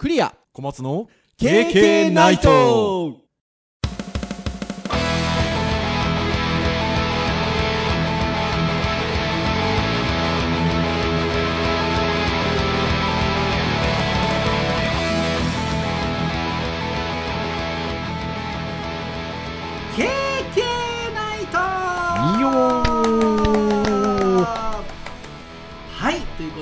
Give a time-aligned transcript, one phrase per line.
[0.00, 0.34] クリア。
[0.54, 3.18] 小松の KK ナイト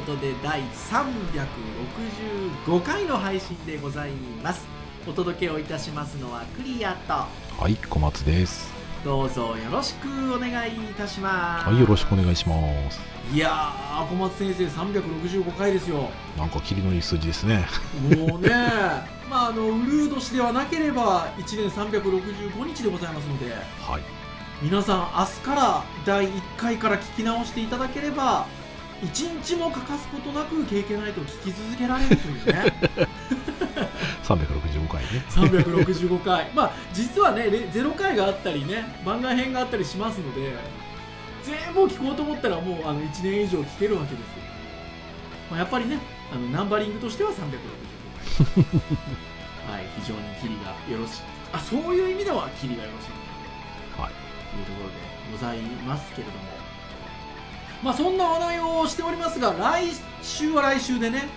[0.08, 0.62] ことで第
[2.66, 4.66] 365回の配信でございます。
[5.06, 7.12] お届けをいたしますのはクリアと。
[7.12, 8.72] はい小松です。
[9.04, 11.68] どうぞよろしくお願いいたします。
[11.68, 12.56] はいよろしくお願いしま
[12.90, 12.98] す。
[13.34, 16.08] いやー小松先生365回ですよ。
[16.38, 17.66] なんか霧のいい数字ですね。
[18.16, 18.48] もうね
[19.28, 23.54] まああのウルー年ではなければ1年365日でございますので。
[23.82, 24.02] はい。
[24.62, 28.46] 皆さん明日から第1回から聞き直していただければ
[29.02, 32.88] 1日も欠かすことなく経験ないと聞き続けられるというね。
[34.24, 35.24] 365回ね。
[35.30, 36.50] 365回。
[36.54, 40.52] まあ実はねレ0回があったりね番外編があったりしますので
[41.44, 44.26] 全部を聞こうと思ったらもうあの1年以上聞けるわけですよ、
[45.50, 45.98] まあ、やっぱりね
[46.32, 47.48] あのナンバリングとしては365回。
[49.68, 51.22] はい非常にキリがよろしい。
[51.52, 54.00] あそういう意味ではキリがよろしい。
[54.00, 54.12] はい。
[54.12, 54.94] というところで
[55.32, 56.57] ございますけれども
[57.82, 59.86] まあそんな話題をしておりますが来
[60.22, 61.28] 週は来週でね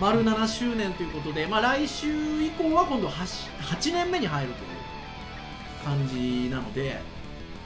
[0.00, 4.76] 丸7周年ということで、まあ、来週以降は今度 8, 8年目に入るという
[5.84, 7.00] 感じなので、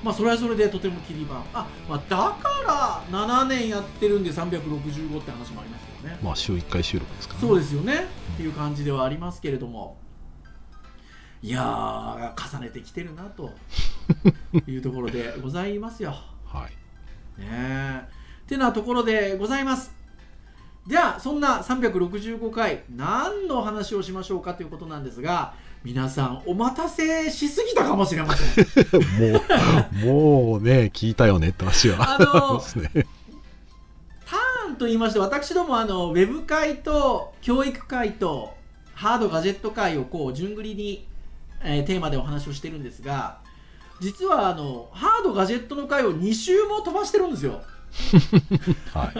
[0.04, 1.44] まあ、それはそれでとても切り番。
[1.52, 6.18] あ、まあ、だから7年やってるんで365って話もありますよね。
[6.22, 7.48] まあ週1回収録ですからね。
[7.48, 9.98] そうですよね、っていう感じではありますけれども。
[11.42, 13.50] いやー重ねてきてるなと
[14.66, 16.14] いうところでございますよ。
[16.44, 16.79] はい
[17.38, 18.20] ねえ。
[18.50, 19.94] てなところでございます。
[20.86, 28.66] ではそんな365回何の話をしましょうかということなんですが皆さんお待たせしすぎたかもしれません。
[29.32, 29.40] も
[30.02, 33.06] うもうね聞いたよねって話はあの ね
[34.26, 38.54] ターンと言いまして私どもあのウェブ会と教育会と
[38.94, 41.06] ハードガジェット会をこう順繰りに、
[41.62, 43.38] えーテーマでお話をしてるんですが
[44.00, 47.62] 実はあのハードガジェットの会を2週も飛ばしてるんですよ。
[48.94, 49.12] は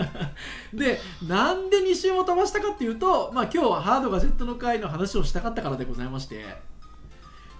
[0.72, 0.76] い。
[0.76, 6.44] でなんで2週も飛ばしたかっていうと、まあ、今日はハードガジェットの会の話をしたかったからでございまして。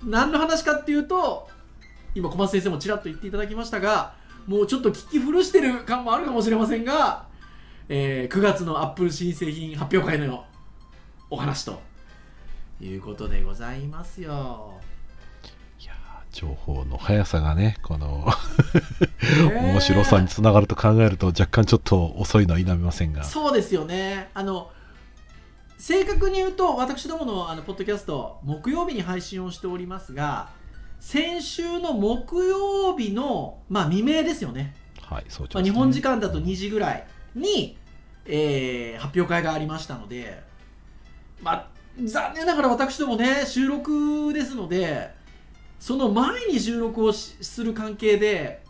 [0.05, 1.49] 何の話かっていうと
[2.15, 4.15] 今小松先生もちらっと言っていただきましたが
[4.47, 7.27] もうちょっと聞き古してる感もあるかもしれませんが、
[7.89, 10.45] えー9月のアップル新製品発表会の
[11.29, 11.81] お話と
[12.81, 14.81] いうことでございますよ。
[16.41, 18.25] 情報の速さがねこの
[19.51, 23.25] ね面白さにつながると考えると若干ちょっと遅いのは否めませんが。
[23.25, 24.31] そうですよね。
[24.33, 24.71] あの
[25.77, 30.51] 正確に言うと私どものあのポッドキャスト木曜日に配信をしておりますが
[30.99, 37.79] 先週の木曜日の、まあ、未明ですよね、はいそうまあ、日本時間だと2時ぐらいに、
[38.27, 40.43] えー発表会がありましたので、
[41.43, 41.69] まあ、
[42.05, 45.19] 残念ながら私どもね収録ですので
[45.81, 48.63] その前に収録をしする関係で、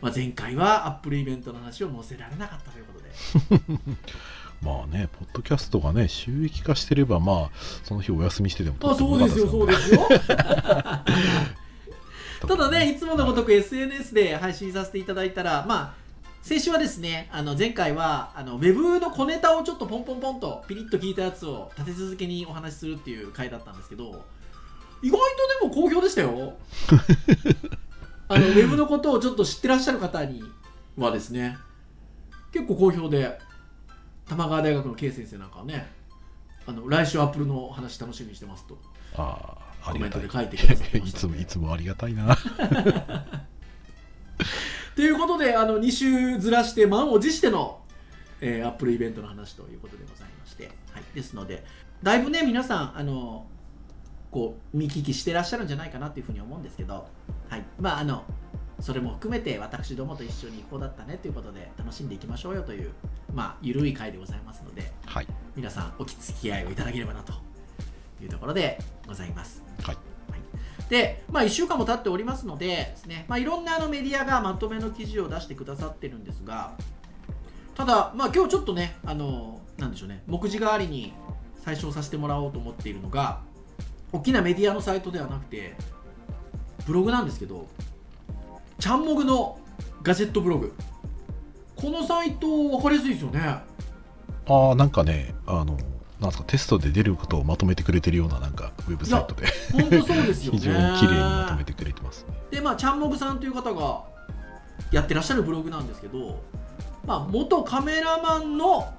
[0.00, 3.10] まあ、前回はアップルイベントの話を載せられなかったということで。
[4.62, 10.08] まあねポッドキャストがね収益化してればまあその日お休みしてでもあそうですよそうですよ。
[12.48, 16.04] ただねいつものごとく SNS で配信させていただいたらまあ
[16.40, 24.24] 先週はですねあの前回はあのウェブの小ネタをちょっとポンポンポンとピリッと聞いたやつを立て続けにお話しするっていう回だったんですけど
[25.02, 25.18] 意外
[25.60, 26.54] とでも好評でしたよ。
[28.28, 30.42] あのウェブのことをちょっと知ってらっしゃる方に
[30.96, 31.58] はですね
[32.52, 33.38] 結構好評で
[34.26, 35.92] 玉川大学の K 先生なんかはね
[36.66, 38.78] あの来週アップルの話楽しみにしてますと。
[39.16, 42.36] あああコメントで書いてくださいしたつもいつもありがたいな。
[44.96, 47.82] ということであの2週ずらして満を持しての、
[48.40, 51.64] えー、アップルイベントの話ということでございまして、はい、ですので
[52.02, 53.46] だいぶね皆さんあの
[54.34, 57.06] こう見聞きしてらっしゃるんじゃないかなというふうに思うんですけど、
[57.48, 58.24] はい、まああの
[58.80, 62.90] それも含めて私どもと一緒にこうだったねということで楽しんでいきましょうよという
[63.32, 65.26] まあゆるい回でございますのではい。
[65.54, 67.32] 皆さんお付き合いをいただければなと
[68.20, 69.62] いうところでございます。
[69.84, 69.96] はい。
[70.88, 76.76] で、まあ、1週間も経っておりますのでです、ねまあ、いろんなあのメディアがまとめの記事を出してくださってるんですが
[77.74, 81.14] ただ、まあ、今日ちょっとねあのなんでしょうね目次代わりに
[81.64, 83.40] 最初させてもらおうと思っているのが
[84.14, 85.74] 大きなメディアのサイトではなくて
[86.86, 87.66] ブログなんですけど
[88.78, 89.58] ちゃんもぐの
[90.02, 90.74] ガジェットブログ。
[91.74, 93.40] このサイト分かりやすいですよね。
[93.40, 95.78] ああなんかねあの
[96.20, 99.46] なんですかテストで出ることをまとめてくれてるようななんかウェブサイトで。
[99.72, 100.58] 本当そうですよね。
[100.60, 102.24] 非常に綺麗にまとめてくれてます。
[102.24, 104.04] ねでまあちゃんもぐさんという方が
[104.92, 106.42] やってらっしゃるブログなんですけど、
[107.06, 108.92] まあ、元カメラマンの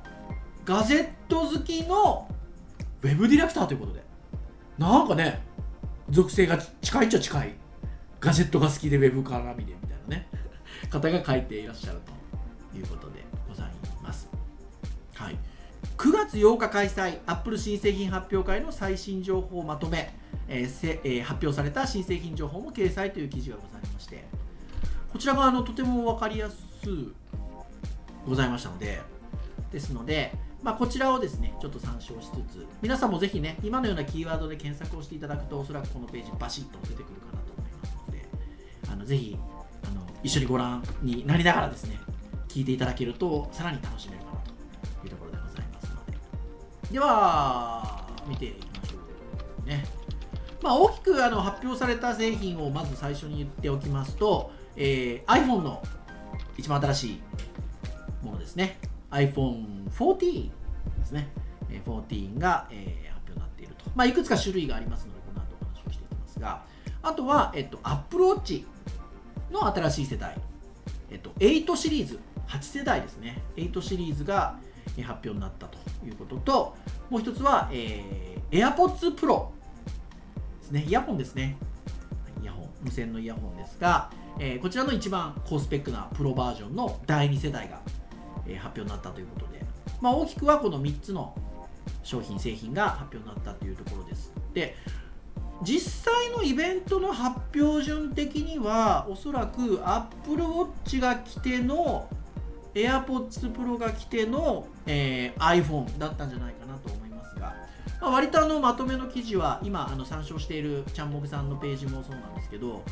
[0.65, 2.27] ガジェット好きの
[3.03, 4.04] ウェブディレクターということで
[4.77, 5.41] なんかね
[6.09, 7.53] 属性が近いっちゃ近い。
[8.19, 10.27] ガジェットが好きでウェブ絡みでみたいなね。
[10.89, 11.99] 方が書いていらっしゃる
[12.71, 14.29] ということでございます。
[15.13, 15.37] はい、
[15.97, 20.13] 9月8日開催アップル新製品発表会の最新情報をまとめ、
[20.47, 24.23] えーせえー発表された新製品情報も掲載という記事がございまして。
[25.11, 27.15] こちらがあのとても分かりやすく
[28.27, 28.99] ございましたので
[29.71, 30.33] ですので、
[30.63, 38.25] まあ、こちらをですねちょっと参照しつつ皆さんもぜひね今のようなキーワードで検索をしていただくとおそらくこのページバシッと出てくるかなと思いますので
[38.91, 39.37] あのぜひ
[39.83, 41.99] あの一緒にご覧になりながらですね
[42.47, 46.93] 聞いていただけるとさらに楽しめるかなというところでございますので。
[46.93, 48.97] では見ていきましょ
[49.65, 49.85] うね。
[50.61, 55.83] まあ、大きくあの発表された製品をまず最初に言っておきますと、えー iPhone の
[56.57, 57.21] 一番新しい
[58.23, 58.79] ものですね。
[59.15, 60.49] iPhone14
[60.99, 61.29] ですね、
[61.69, 66.75] 14が、え発表になっていると、まあ、いくつか種類がありますのでこの後お話をしていきますが。
[67.05, 68.65] あとは、えっと、Apple Watch
[69.51, 70.35] の新しい世代、
[71.11, 73.43] えっと、8シリーズ8世代ですね。
[73.57, 74.57] 8シリーズが
[74.97, 76.75] 発表になったということと
[77.11, 79.47] もう一つは、えー AirPods Pro
[80.61, 80.85] ですね。
[80.87, 81.57] イヤホンですね。
[82.41, 82.69] イヤホン。
[82.83, 84.09] 無線のイヤホンですが、
[84.39, 87.81] えーこちらの一番高スペックなプロバージョンの第2世代が、
[88.47, 89.61] え発表になったということで、
[90.01, 91.35] まあ、大きくはこの3つの
[92.03, 94.31] 商品製品が発表になったというところです。
[94.53, 94.75] で
[95.63, 102.09] 実際のイベントの発表順的にはおそらく Apple Watch が来ての
[102.73, 107.55] AirPods Pro が来ての、えー iPhone だったんじゃないかなと思いますが、
[108.01, 112.83] まあ、割とあのまとめの記事は今あの参照しているちゃんもぐさんのページもそうなんですけど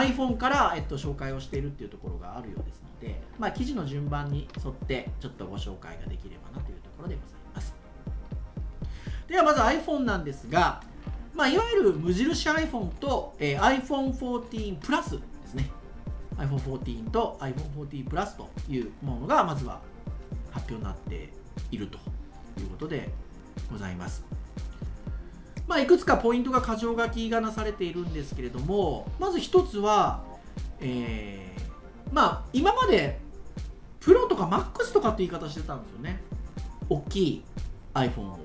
[0.00, 7.74] iPhone から、えっと、紹介をしているっていうところがあるようですので、まあ、記事の順番に沿ってちょっとご紹介ができればなというところでございます
[9.28, 10.82] ではまず iPhone なんですが、
[11.34, 15.70] まあ、いわゆる無印 iPhone と、えー iPhone14 プラスですね
[16.36, 19.80] iPhone14 と iPhone14 プラスというものがまずは
[20.50, 21.30] 発表になって
[21.70, 21.98] いると
[22.60, 23.10] いうことで
[23.70, 24.41] ございます。
[25.72, 30.22] まあ、いくつかポイントが箇条書きがなされているんですけれどもまず一つは、
[30.78, 33.18] えーまあ今まで
[34.00, 36.20] プロとかマックスとかって言い方してたんですよね。
[36.90, 37.44] 大きい
[37.94, 38.38] iPhone を。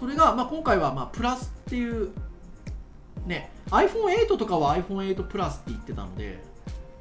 [0.00, 2.10] それが、まあ、今回はまあプラスっていう
[3.26, 6.42] ね iPhone8 とかは iPhone8 プラスって言ってたので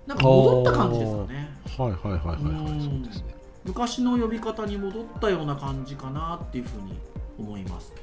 [0.06, 1.50] なんか戻った感じですかね。
[1.75, 2.38] はいはいはいはいはい。
[2.38, 2.81] うん。
[2.81, 7.00] そうですね昔の呼び方に戻ったような感じかなっていうふうに
[7.39, 7.94] 思います。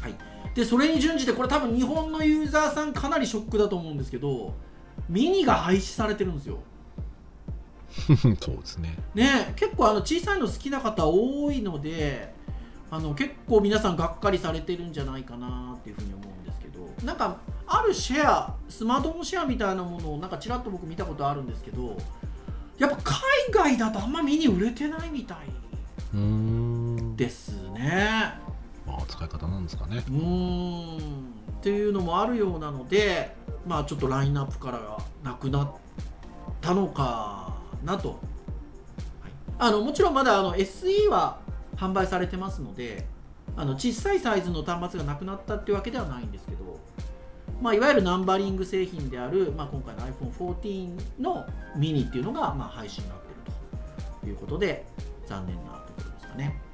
[0.00, 0.14] はい、
[0.54, 4.54] でそれに準じてこれ多分日本のユーザーさんかなりショックだと思うんですけど
[5.08, 6.58] ミニが廃止されてるんですよ。
[8.40, 12.32] そうですねね結構あの小さいの好きな方多いので
[12.88, 21.96] あの結構皆さんがっかりされてるんじゃないかなっていうふうに思うんですけどなんかあるシェアスマートフォンシェアみたいなものをなんかちらっと僕見たことあるんですけど
[22.78, 22.96] やっぱ
[23.52, 25.38] 海外だとあんまミニ売れてないみたい
[27.16, 28.34] ですね。
[29.08, 30.02] 使い方なんですかね。
[30.08, 30.96] うん。
[30.96, 33.34] っていうのもあるようなので
[33.66, 35.72] まあちょっとラインナップからなくなっ
[36.60, 38.18] たのかなと、はい。
[39.58, 41.38] あのもちろんまだあの SE は
[41.76, 43.06] 販売されてますので
[43.56, 46.78] あの小さいサイズの端末がなくなったってわけではないんですけど、
[47.60, 53.34] まあ、いわゆるナンバリング製品である、まあ、今回の iPhone14 のミニっていうのが、まあ、廃止になってる
[54.20, 54.86] ということで
[55.26, 56.69] 残念なところですかね。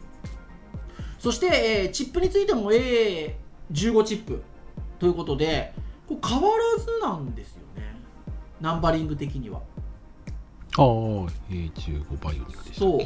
[1.26, 4.45] そして、えーチップについても A15 チップ
[5.00, 5.75] ということで
[6.06, 7.83] これ変わらずなんですよね。
[8.61, 9.59] ナンバリング的には。
[10.78, 10.85] ああ
[11.50, 13.00] A15 バイオニックでしたそう。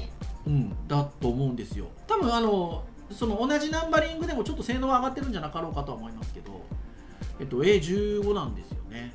[0.46, 1.86] うん、だと思うんですよ。
[2.06, 6.60] 多分あのその同じナンバリングでもちょっと性能は上がってるんじゃなかろうかとは思いますけど、
[7.40, 9.14] えっと、A15 なんですよね。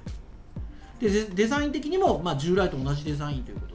[0.99, 3.74] でデデザイン的にも、まあ、従来と同じデザインということ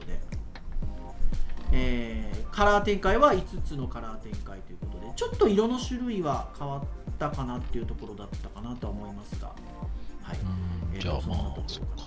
[1.71, 6.81] えーカラー展開は5つのカラー展開ということでちょっと色の種類は変わっ
[7.17, 9.53] たかなっていうところだったかなとは思いますが、
[10.21, 12.03] はい、うーんじゃあまあそうか。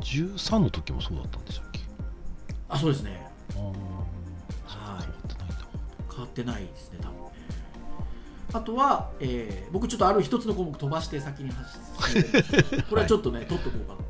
[0.00, 1.80] 13の時もそうだったんでしたっけ？
[2.68, 3.26] あそうですね。
[4.66, 5.08] はい。
[5.08, 5.56] 変わってないんだ。
[6.10, 7.32] 変わってないですね多分ね。
[8.52, 11.78] あとは、えー僕ちょっとある一つの項目飛ばして先に走
[12.18, 12.22] っ
[12.70, 13.98] てこれはちょっとね、取っとこうかな。
[13.98, 14.04] と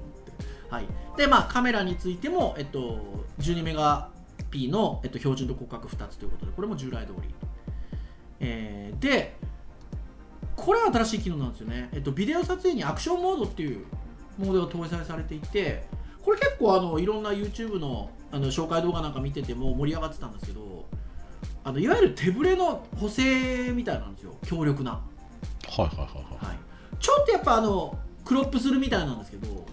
[0.70, 0.86] はい。
[1.16, 3.00] でまあカメラについても、えっと、
[3.40, 4.10] 12メガ
[4.50, 7.34] P の、えっと、標準と広角2つということでこれも従来通り。
[8.40, 9.36] えーで
[10.58, 13.86] これは新しい機能なんですよね、えっと、ビデオ撮影にアクションモードっていう
[14.38, 15.84] モードが搭載されていて
[16.20, 20.84] これ結構あのいろんな YouTube のあの紹介動画なんか見てても盛り上がってたんですけど
[21.64, 24.36] あのいわゆる手ぶれの補正みたいなんですよ。
[24.44, 25.00] 強力な、は
[25.78, 26.08] いはいはいは
[26.42, 26.46] い。
[26.46, 26.56] はい、
[26.98, 29.64] ちょっとやっぱあのクロップするみたいなんですけど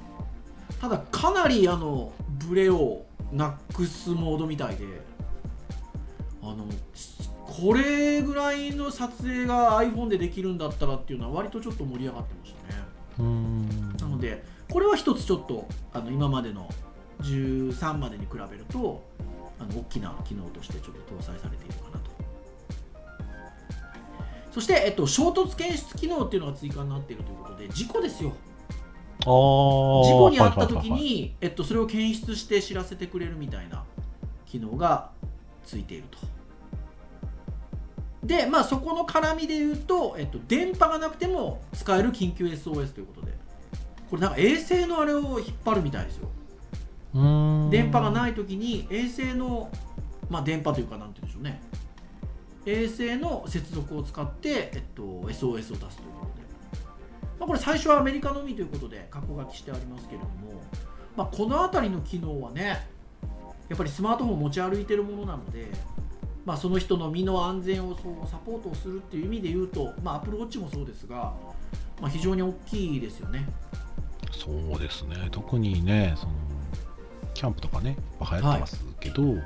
[0.80, 2.12] ただかなりあの
[2.48, 4.86] ブレをなくすモードみたいで
[6.42, 6.68] あの
[7.46, 12.84] これぐらいの撮影が iPhone でできるんだったらっていうのは割とちょっと盛り上がってましたね。
[13.20, 16.70] うなのでこれは一つちょっとあの今までの
[17.22, 19.04] 13までに比べると
[19.60, 22.12] あの大きな機能としてちょっと搭載されているかなと。
[24.52, 28.34] そして、えっと、衝突検出機能っていうのが追加になっているということで事故ですよ
[29.26, 33.84] 事故に遭った時に、えっと、それを検出して知らせてくれるみたいな
[34.46, 35.10] 機能が
[35.66, 36.18] ついていると。
[38.24, 43.34] で、まあ、そこの絡みで言うと、えっと、電波がなくても使える緊急 SOS ということで、
[44.10, 46.30] これなんか衛星のあれを引っ張るみたいですよ。
[47.70, 49.70] 電波がない時に衛星の、
[50.30, 51.62] まあ、電波というか、なんて言うんでしょうね。
[52.66, 55.90] 衛星の接続を使って、えっと、SOS を出すという。
[57.40, 60.62] まあ、これ最初はアメリカのみということで、括弧書きしてありますけれども、
[61.16, 62.88] まあ、この辺りの機能はね、
[63.70, 65.68] やっぱりスマートフォンを持ち歩いてるものなので、
[66.46, 71.34] まあ、その人の身の安全をそうサポートをするっていう意味で言うと、まあ、アプローチもそうですが、
[72.00, 73.48] まあ、非常に大きいですよね。
[74.32, 75.16] そうですね。
[75.32, 76.34] 特にねその
[77.34, 79.44] キャンプとかねやっぱ流行ってますけど、ね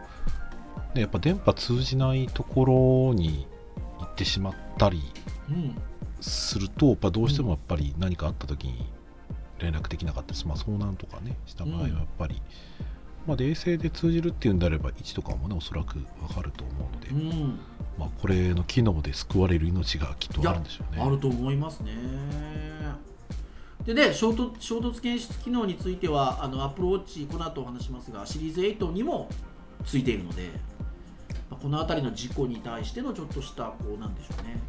[0.96, 3.48] やっぱ電波通じないところに
[4.00, 5.02] 行ってしまったり
[5.50, 5.76] うん、
[6.22, 8.90] するとやっぱどうしてもやっぱり何かあった時に
[9.60, 12.42] 連絡できなかったです、まあ遭難とかねした場合はやっぱり、
[13.28, 17.60] まあ、冷静で通じるっていうんであれば位置とかもねおそらくわかると思うので、うん。
[17.98, 21.02] まあ、これの機能で救われる命がきっとあるんでしょうね。
[21.02, 21.92] あると思いますね。
[23.86, 29.30] でね衝突衝突検出機能についてはあのアプローチこの後お話しますがシリーズ8にも
[29.86, 30.50] ついているので、
[31.50, 34.62] まあこの辺りの事故に対してのちょっとしたこうなんでしょうね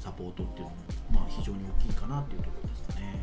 [0.00, 0.76] サポートっていうのも、
[1.12, 3.20] まあ、非常に大きいかなっていうところですかね。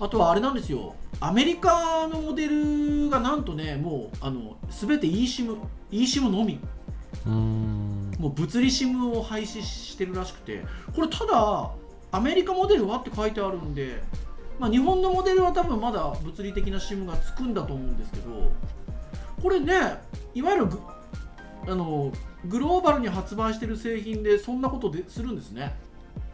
[0.00, 0.94] あとはあれなんですよ。
[1.20, 5.56] アメリカのモデルがなんとねもうあの全て eSIM
[5.90, 6.60] eSIM のみ。
[7.26, 8.10] うーん。
[8.18, 10.64] もう物理 SIM を廃止してるらしくて。
[10.94, 11.70] これただ
[12.12, 14.02] アメリカモデルはって書いてあるんで、
[14.58, 18.52] まあ、日本のモデルは多分まだ物理的な SIM がつくんだと思うんですけど
[19.42, 19.98] これね
[20.34, 20.78] いわゆるグ
[21.66, 22.12] あの
[22.44, 25.74] グローバルに発売してる製品でそんなことでするんですね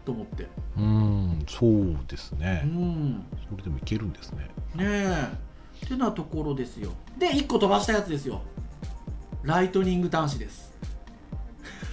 [0.09, 0.45] と思って。
[0.77, 3.27] うーんそうですうね、ん。
[3.51, 4.49] それでもいけるんですね。
[4.75, 5.29] ねえ。
[5.85, 6.93] ってなところですよ。
[7.19, 8.41] で1個飛ばしたやつですよ。
[9.43, 10.73] ライトニング端子です。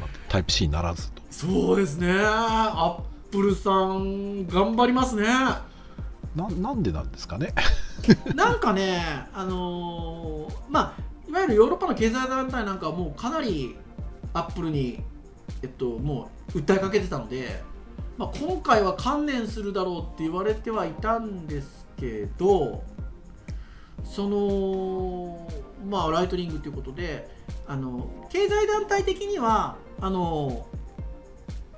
[0.00, 1.22] まあ、タイプ C ならずと。
[1.30, 2.12] そうですね。
[2.22, 5.24] アップルさん頑張りますね。
[5.26, 7.52] ななんでなんですかね。
[8.36, 9.02] なんかね
[9.34, 13.76] あのーまあいわゆるヨーロッパの経済団体なんかはもうかなり
[14.34, 15.02] アップルに
[15.62, 17.62] えっともう訴えかけてたので、
[18.16, 22.82] まあ、今回は観念するだろうって言われてはいたんですけど
[24.04, 25.48] その
[25.88, 27.28] まあライトニングということで
[27.66, 30.66] あの経済団体的にはあの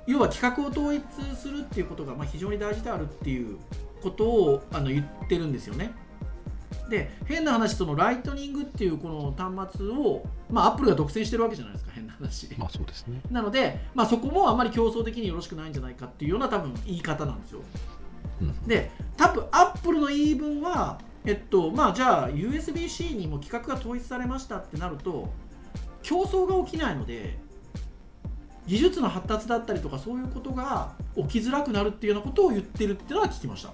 [0.05, 1.03] 要は規格を統一
[1.35, 3.57] するっていうことがまあ非常に大事であるっていう
[4.01, 5.93] ことをあの言ってるんですよね。
[6.89, 12.49] で変な話そのライトニングっていうこの端末を、まあ、アップルが独占してるわけじゃないですか変な話。
[12.57, 17.61] まあそうですねなので、まあ、そこもあんまり競争的によろしくないんじゃないかっていうような多分言い方なんですよ。
[18.41, 25.29] うんで多分アップルの言い分はえっとまあじゃあ USB-C にも規格が統一されましたってなると
[26.03, 27.37] 競争が起きないので
[28.67, 33.69] 技術の発達だったりとかそういうことが起きづらくなるっていうようなことを言ってるっていうのは聞きました。
[33.69, 33.73] う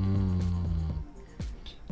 [0.00, 0.61] ーん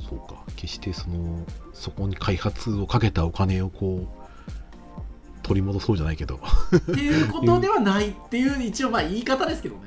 [0.01, 0.43] そうか。
[0.57, 6.41] 決してそのそこに開発をかけたお金をこう取り戻そうじゃないけど。
[6.77, 9.83] っていうことではないっていう一応まあ言い方ですけどね。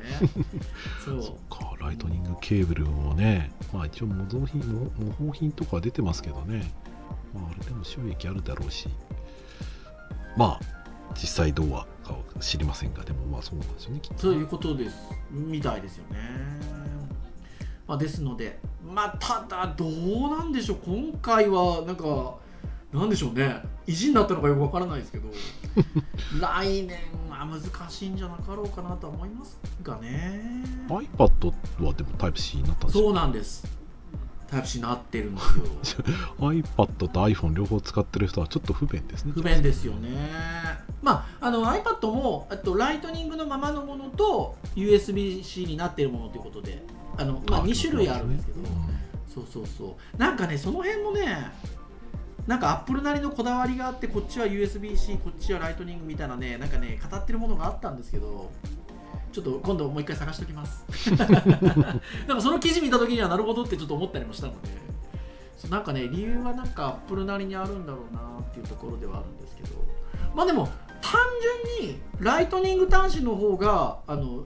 [1.03, 1.19] そう。
[1.49, 1.73] か。
[1.79, 6.71] ライトニングケーブルもねまあ一応模造品模模倣品とかは出てますけどね。
[7.33, 8.87] まああれでも収益あるだろうし。
[10.37, 10.59] まあ
[11.15, 14.95] 実際どうはかは知りませんがでもまあそうなんですよねきっとそういうことです。
[15.31, 16.63] みたいですよね。
[17.87, 18.59] まあ、ですので、
[18.93, 19.89] まあ、ただどう
[20.37, 22.35] なんでしょう今回はなんか
[22.93, 23.61] なんでしょうね。
[23.87, 25.27] 意地になったのかよくわからないですけど
[26.39, 30.63] 来年は難しいんじゃなかろうかなとは思いますがね。
[30.87, 33.05] iPad はでもタイプ C になったんですよ。
[33.05, 33.65] そうなんです。
[34.47, 35.41] タイプ C になってるんで
[35.81, 36.03] すよ。
[36.39, 39.31] iPad と iPhone 両方使ってる人はちょっと不便ですね。
[39.33, 40.09] 不便ですよね。
[41.01, 46.83] まあ、あの iPad もあと Lightning のままのものと USB-C になっているものということで
[47.17, 48.59] あの、まあ、2種類あるんですけど、
[49.33, 50.17] そうそうそう。
[50.17, 51.51] なんかねその辺もね
[52.47, 58.51] なんかアップルなりのこだわりがあってこっちは USB-C こっちは Lightning みたいなねなんかね語ってるものがあったんですけど
[59.31, 60.83] ちょっと今度もう一回探しておきます。
[61.15, 64.69] なんかその記事見た時にはなるほどってちょっと思ったりもしたので。
[65.69, 69.69] なんかね理由はなんかアップルなりにあるんだろうなっていうところではあるんですけど。
[70.35, 70.67] まあでも
[71.01, 71.21] 単
[71.79, 74.43] 純にライトニング端子の方があの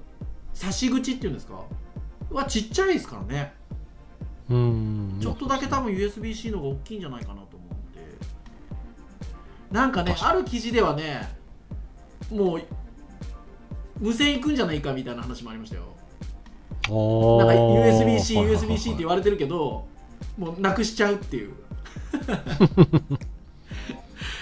[0.54, 1.60] 差し口っていうんですか？
[2.30, 3.54] はちっちゃいですからね。
[4.50, 5.18] うん。
[5.22, 8.00] ちょっとだけ多分 USB-C の方が大きいんじゃないかなと思うんで。
[9.72, 11.30] なんかねある記事ではね
[12.32, 12.62] もう
[14.00, 15.84] 無線いくんじゃないかみたいな話もありましたよ。
[16.88, 19.88] なんか USB-C、USB-C って言われてるけど
[20.38, 21.54] もうなくしちゃうっていう。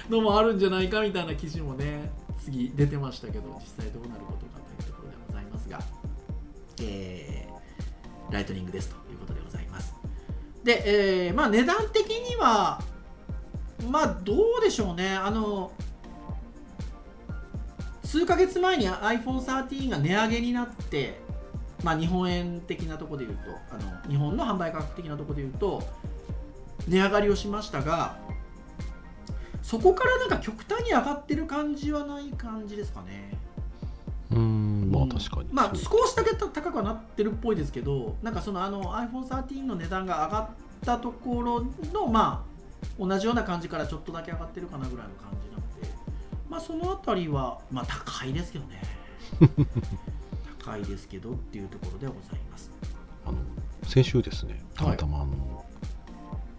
[0.09, 2.11] のもあるんじゃないかみたいな記事もね
[2.43, 5.79] 次出てましたけど実際どうなることかというところでございますが、
[6.81, 7.44] えー
[8.35, 9.95] ライトニングですということでございます。
[10.63, 12.81] で、えーまあ値段的には
[13.89, 15.15] まあどうでしょうね。
[15.15, 15.71] あの
[18.03, 21.25] 数ヶ月前に iPhone13 が値上げになって
[21.83, 23.77] まあ、日本円的なところで言うとあ
[24.07, 25.83] の日本の販売価格的なところで言うと
[26.87, 28.17] 値上がりをしましたが
[29.61, 33.37] そこからなんか極端に上がってる感じはない感じですかね。
[34.31, 34.64] うん。
[34.91, 35.11] まうん。
[35.11, 35.49] あ確かに。
[35.51, 40.49] まあ少しだけ高くはなってるっぽいですけどなんかそのあの iPhone13 の値段が上がっ
[40.85, 42.55] たところのまあ
[42.99, 45.89] 同じような感じからちょっとだけ上がってるかなぐらいの感じなので
[46.49, 48.81] まあそのあたりはまあ高いですけどね。
[50.59, 52.71] 高いですけどっていうところではございます。
[53.25, 53.37] あの
[53.83, 55.65] 先週ですねたまたまあの、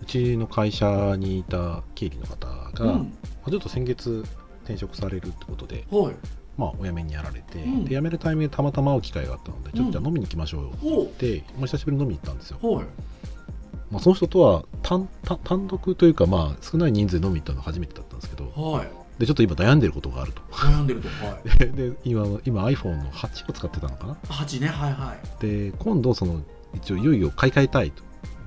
[0.01, 3.19] うちの会社にいた経理の方が、まうん。
[3.45, 4.25] あちょっと先月
[4.65, 6.17] 転職されるってことで、はい
[6.57, 12.87] まあ、お辞めにやられて、うんで辞めるタイミングでたまたま会う機会があったので、ちょっとじゃあ飲みに行きましょうよって、もう久しぶりに飲みに行ったんですよ、はい。
[13.91, 18.89] まあ、その人とは単単単独というか、まあ、少ない人数で飲みに行ったのが初めてだったんですけどはい。
[19.19, 20.43] でちょっと今悩んでることがあると。
[20.51, 21.49] 悩んでるとはい。
[21.59, 24.15] でで今今 iPhone の8を使ってたのかな。
[24.25, 25.43] 8ねはいはい。
[25.43, 26.43] で今度その
[26.75, 28.03] 一応いよいよ買い替えたいと。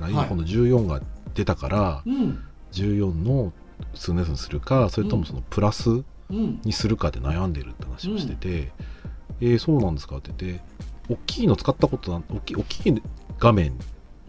[0.09, 1.01] 今この14が
[1.33, 2.43] 出たから、うん。
[2.71, 3.51] 14の
[3.95, 8.71] 数年数にするかそれともそのプラスうんにするかで悩んでるって話をしてて、
[9.41, 10.61] えーそうなんですかって言って
[11.09, 13.01] 大きいの使ったことなん大きい大きい
[13.39, 13.73] 画面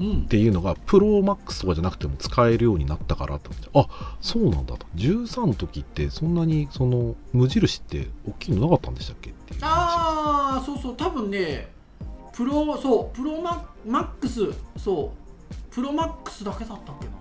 [0.01, 0.23] うん。
[0.23, 4.87] っていうのがプロマックスとかじゃなくても使えるようになったからってあそうなんだと。
[4.97, 9.67] 13の時ってそんなにその無印って大きいのなかったんでしたっけっていう話。
[9.67, 10.97] ああそうそう。
[10.97, 11.69] 多分ね
[12.33, 15.75] プロそうプロママックスそう。
[15.75, 17.13] プロマックスだけだったっけな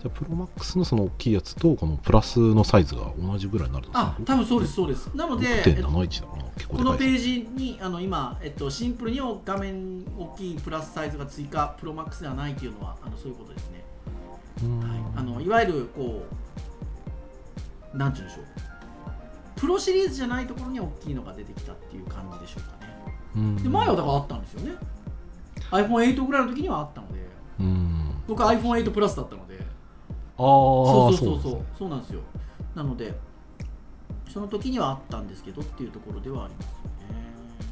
[0.00, 5.06] じゃあプロマックスのその大きいやつとこのプラスのサイズが同じぐらいになるんですあ多分そうですそうです。
[5.14, 6.26] なので、えっと6.71だ
[6.68, 13.84] このページにあの今、えっと、シンプルに画面大きいプラスサイズが追加プロマックスではないっていうのはあのそういうことですね、
[14.62, 14.80] うん。
[14.80, 16.26] はい、あのいわゆるこ
[17.94, 18.46] うなんて言うんでしょう。
[19.56, 22.94] プロシリーズじゃないところに大きいのが出てきたっていう感じでしょうかね。
[23.36, 23.62] うん。
[23.62, 24.72] で前はだからあったんですよね。
[25.70, 27.26] iPhone8 ぐらいの時にはあったので。
[27.60, 28.10] うん。
[28.26, 29.65] 僕は iPhone8 プラスだったので
[30.38, 31.52] そうそうそうそう。
[31.52, 31.78] なんですね。
[31.78, 32.20] そうなんですよ。
[32.74, 33.14] なので
[34.28, 36.70] その時にはあったんですけどっていうところではありますよ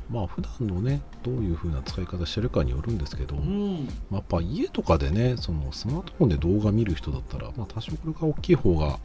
[0.09, 3.85] まあ普段のねどういう風な使い方してるかによるんですけど、ねうん。
[3.85, 8.99] まあやっぱ家とかでねそのスマートフォンで動画見る人だったら、まあ、多少これが大きい方が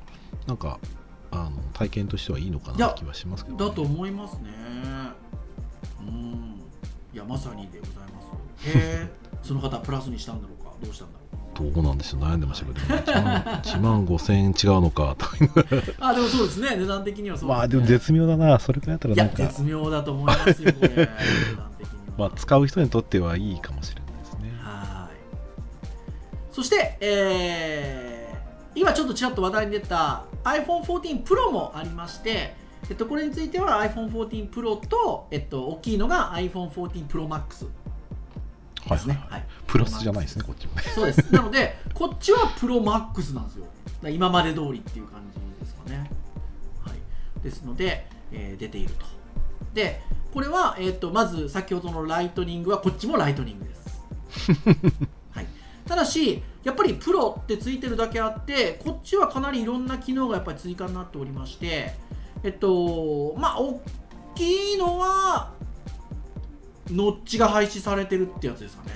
[0.48, 0.80] なんか
[1.32, 4.50] あの体験としてはいいのかなって気はしますけど、ね、だと思いますね。
[6.00, 6.62] うん。
[7.14, 9.10] いやまさにでございますへえ
[9.44, 11.19] その方プラスにしたんだろうかどうしたんだ
[11.64, 12.22] どうなんでしょう。
[12.22, 15.16] 悩んでましたけど、1, 万1万5000円違うのか。
[15.18, 15.26] と
[16.00, 16.76] あでもそうですね。
[16.76, 18.60] 値段的にはそうです、ね、まあでも絶妙だな。
[18.60, 19.36] それくらいだったらなんか。
[19.38, 21.08] 絶妙だと思いますよこれ値段
[21.78, 22.18] 的には。
[22.18, 24.52] まあ使う人にとってはいいかもしれないですね。
[24.62, 25.88] はい。
[26.52, 28.20] そして、えー
[28.76, 32.54] 今ちょっとちらっと話題に出た iPhone14 Pro もありまして、
[32.90, 37.89] えっと、これについては iPhone14 Pro と、えっと、大きいのが iPhone14 Pro Max はい
[38.96, 40.82] ですね、はい、プラスじゃないですねこっちもね。
[40.94, 41.34] そうです。
[41.34, 43.66] なのでこっちは Pro Max なんですよ。
[44.10, 46.10] 今まで通りっていう感じですかね、
[46.86, 49.06] はい、ですので、えー出ていると。
[49.74, 50.02] で
[50.34, 54.02] これは、えっとまず先ほどのライトニングはこっちもライトニングです。
[55.32, 55.48] はい、
[55.86, 61.96] ただしやっぱりプロってついてるだけあってこっちはかなりいろんな機能がやっぱり追加になっておりまして
[62.44, 63.82] えっとまあ大
[64.36, 65.52] きいのは
[66.92, 68.92] ノッチが廃止されてるってやつですかね。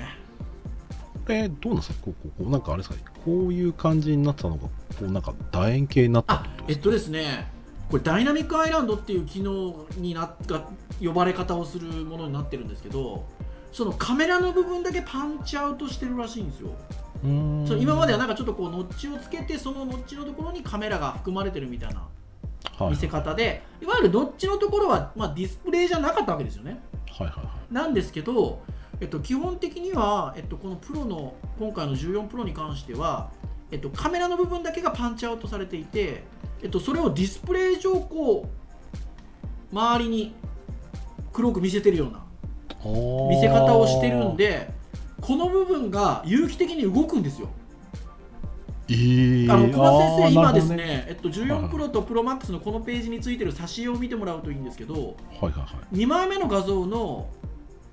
[1.26, 2.06] これどうなんですか？
[2.06, 2.96] こうこうなんかあれですか？
[3.24, 4.70] こういう感じになってたのがこ
[5.02, 7.52] うなんか楕円形になったあえっとですね
[7.90, 10.64] これダイナミックアイランドっていう機能になが
[11.02, 13.26] 呼ばれ方をするものになってるんですけど
[13.72, 16.70] そのカメラの部分だけパンチアウトしてるらしいんですよ。
[17.24, 17.68] うーん。
[17.68, 22.08] その今まではなんかちょっとこうノッチをつけてそのノッチのところにカメラが含まれてるみたいな
[22.78, 26.82] はい見せ方で、いわゆるノッチのところは、まあ、ディスプレイじゃなかったわけですよね
[27.14, 28.62] はいはいはいなんですけど、
[29.00, 33.32] えっと、基本的には、えっと、このプロの今回の14プロに関しては、
[33.72, 36.24] えっと、カメラの部分だけがパンチアウトされていて、
[36.62, 38.48] えっと、それをディスプレイ上こ
[39.72, 40.36] う周りに
[41.32, 42.24] 黒く見せてるような
[42.86, 44.70] 見見せ方をしてるんで
[45.22, 47.50] この部分が有機的に動くんですよ。
[48.94, 55.96] えー、あの小松先生、今ですなるね、えっと、14プロとプロマックスのこのページについてる挿絵を見てもらうといいんですけど、はいはいはい。
[55.96, 57.28] 2枚目の画像の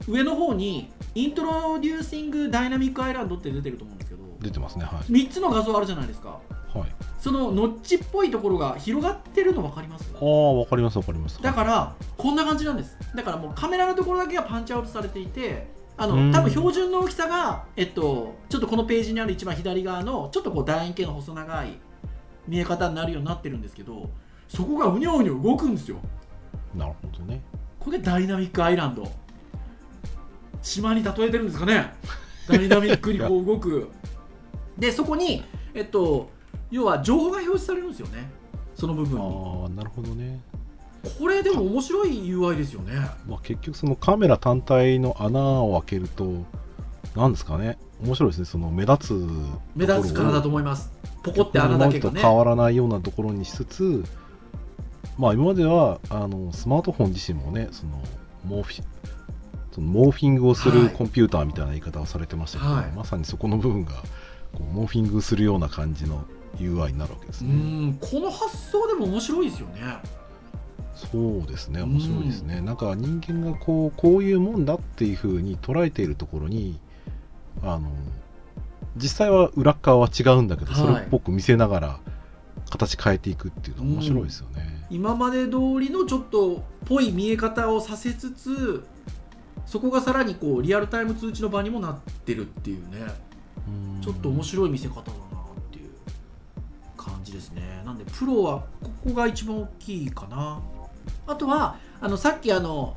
[0.06, 5.12] 上の方に、イントロデューシングダイナミックアイランドって出てると思うんですけど、出てますねはい。
[5.12, 6.38] 3つの画像あるじゃないですか。
[6.74, 6.92] はい。
[7.18, 10.10] そのノッチっぽいところが広がってるの分かります？
[10.14, 11.42] ああわかりますわかります。
[11.42, 12.96] だからこんな感じなんです。
[13.14, 15.68] だからもうカメラのところだけがパンチアウトされていて
[16.00, 16.30] あうん。
[16.30, 21.78] の多分標準の大きさが、えっと、ちょっとこのページにある一番左側のちょっとこう楕円形の細長い
[22.48, 24.10] 見え方になるようになってるんですけど
[24.48, 25.98] そこがうにょうにょ動くんですよ。
[26.74, 27.42] なるほどね。
[27.78, 29.10] これダイナミックアイランド。
[30.62, 31.94] 島に例えてるんですかね。
[32.48, 33.88] ダイナミックにこう動く。
[34.78, 36.30] でそこにえっと
[36.70, 38.30] 要は情報が表示されるんですよね。
[38.74, 39.26] その部分に。
[39.26, 40.40] ああなるほどね
[41.18, 42.94] これでも面白い UI ですよね。
[43.26, 46.44] まあ、結局そのカメラ単体の穴を開けると
[47.16, 47.78] なんですかね。
[48.02, 48.44] 面白いですね。
[48.44, 49.28] その目立つ
[49.74, 50.92] 目立つからだと思います。
[51.22, 52.20] ポコって穴だけがね。
[52.20, 54.04] 変わらないようなところにしつつ
[55.18, 58.02] まあ今まではあのスマートフォン自身もねその
[58.46, 58.82] モーフィ
[59.72, 60.82] そのモーフィングをすはい。
[60.82, 62.92] るコンピューターみたいな言い方をされてましたけど、はい。
[62.92, 63.92] まさにそこの部分が
[64.52, 66.24] こうモーフィングするような感じの
[66.58, 67.54] UI になるわけですうね。
[67.54, 69.80] んこの発想でも面白いですよね
[71.12, 76.79] そうですね面白いですね、なんか人間がこうこういうもんだっていうふうに捉えているところに
[77.62, 77.90] あの
[78.96, 80.81] 実際は裏っ側は違うんだけど、はい。
[80.81, 82.01] それっぽく見せながら
[82.70, 88.85] 形変えていくっていうの面白いですよね、今まで通りのちょっとぽい見え方をさせつつ
[89.66, 92.99] そこがさらにこうリアルタイム通知の場にもなってるっていうね。
[93.66, 94.01] うん。
[94.01, 95.16] ちょっと面白い見せ方だなっ
[95.70, 95.90] ていう
[96.96, 97.83] 感じですね。
[97.85, 100.61] なんでプロはここが一番大きいかな
[101.30, 102.96] あとはあのさっきあの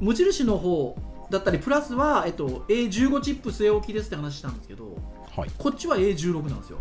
[0.00, 0.96] 無印の方
[1.30, 4.96] だったりプラスは、えっと、A15 チップ据え置きですって話したんですけど
[5.36, 5.50] はい。
[5.58, 6.78] こっちは A16 なんですよ。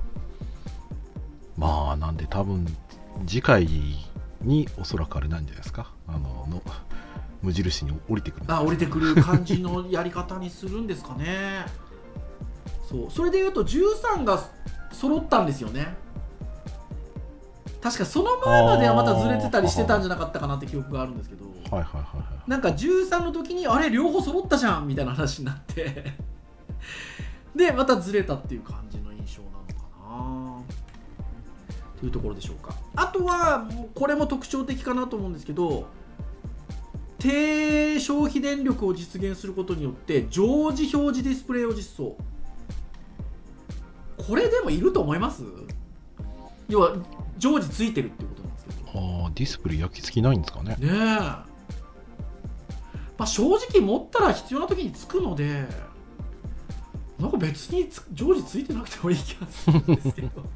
[1.57, 2.65] まあなんで多分
[3.27, 3.67] 次回
[4.41, 5.91] におそらくあれなんじゃないですか？
[6.07, 6.61] あのの
[7.41, 11.65] 無印に降りてくるあ降りてくる感じのやり方にするんですかね。
[12.89, 13.11] そう。
[13.11, 14.41] それでいうと13が
[14.91, 15.95] 揃ったんですよね
[17.81, 21.45] 確かその前まではまたずれてたりしてたんじゃなかったかなって記憶があるんですけど。
[21.71, 22.49] はいはいはいはい。
[22.49, 26.13] なんか13の時にあれ両方揃ったじゃんみたいな話になって。
[27.55, 30.63] でまたずれたっていう感じの印象なのかな。
[31.99, 32.73] というところでしょうか。
[32.95, 35.87] あとはもうこれも特徴的かなと思うんですけど
[37.17, 42.15] 低消費電力を実現することによって常時表示ディスプレイを実装。
[44.17, 45.43] これでもいると思います？
[46.67, 46.95] 要は
[47.39, 50.75] 常時ついてるっていうことなんですけどあーディスプレイ焼き付きないんですかね。
[50.77, 51.45] ねえ、ま
[53.19, 55.65] あ、正直持ったら必要な時につくので
[57.19, 60.29] なんか別につ常時ついてなくてもいい気がするんですけど。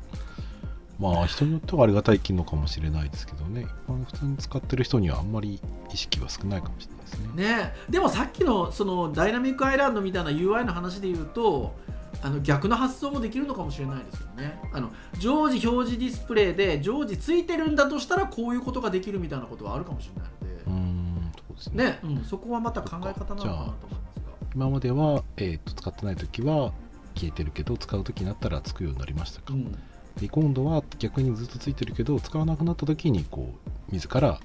[1.00, 3.62] まあ人によってはありがたい機能かもしれないですけどね。
[3.62, 5.60] 一般普通に使ってる人にはあんまり
[5.92, 7.28] 意識は少ないかもしれないですね。
[7.36, 7.92] ねえ。
[7.92, 11.76] でもさっきのそのダイナミックアイランドみたいな UI の話で言うと
[12.24, 14.58] あの逆の発想もできるのかもしれないですよね。
[14.72, 21.84] あの常時表示ディスプレイで常時ついてるんだとしたらこういうことができるみたいなことはあるかもしれないうので、ーんそうですね。
[21.84, 24.24] ねうん、そこはまた考え方なのかなと思いますが。
[24.56, 26.72] 今までは、えー、と使ってない時は
[27.16, 29.72] 消えてるけど使う時になったらつくようになりましたか、うん。
[30.18, 34.40] で今度は逆にずっとついてるけど使わなくなった時にこう自ら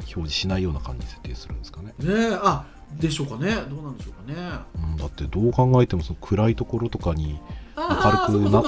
[0.00, 1.94] 表示しないような感じに設定するんですかね、ね
[2.32, 3.54] えあでしょうかね。
[3.68, 4.58] どうなんでしょうかね。
[4.74, 7.38] うん、だってどう考えてもその暗いところとかに
[7.74, 8.62] あ明るくな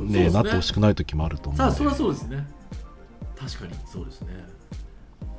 [0.00, 2.46] ね、なってほしくない時もあると思うそれはそうですね。
[3.36, 4.28] 確かにそうですね。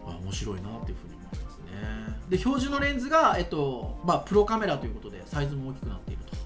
[0.05, 2.17] あ面白いなっていうふうに思いますね。
[2.29, 6.37] で標準のレンズが、えっとまあ、プロカメラということでサイズも大きくなっていると。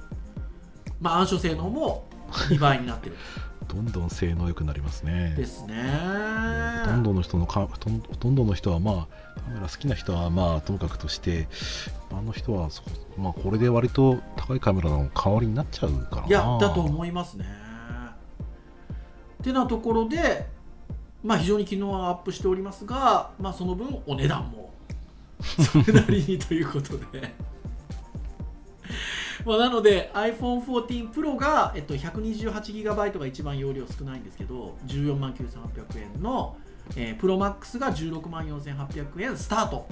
[1.01, 3.17] まあ暗所性能も2倍になっている
[3.73, 5.31] どんどん性能良くなりますね。
[5.35, 5.73] とですね。
[6.83, 7.89] ほとんどの人のかほと
[8.29, 11.47] んどの人はまあカメラ好きな人はまあともかくとして
[12.11, 12.83] あの人はそ
[13.17, 16.27] まあこれで割と高いカメラの代わりになっちゃうからな。
[16.27, 17.45] いやだと思いますね。
[19.41, 20.47] ってなところで
[21.23, 24.73] まあ、非常に機能はアップしておりますが、まあ、その分お値段も
[25.41, 27.33] それなりにということで
[29.45, 36.55] まあなので iPhone14 Pro が、えっと、128GB が一番容量少ないんですけど14万9800円の、
[36.95, 39.87] えー、Pro Max が16万4800円スタート。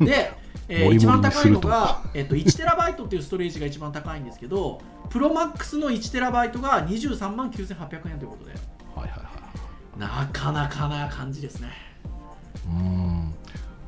[0.00, 0.32] で、
[0.68, 8.52] えー、一番高いのが、えっと、1TB っていうストレージが一番高いんですけど Pro Max の 1TB が23万9800円ということで、
[8.94, 9.30] はいはいは
[9.96, 11.68] い、なかなかな感じですね。
[12.66, 13.34] うん。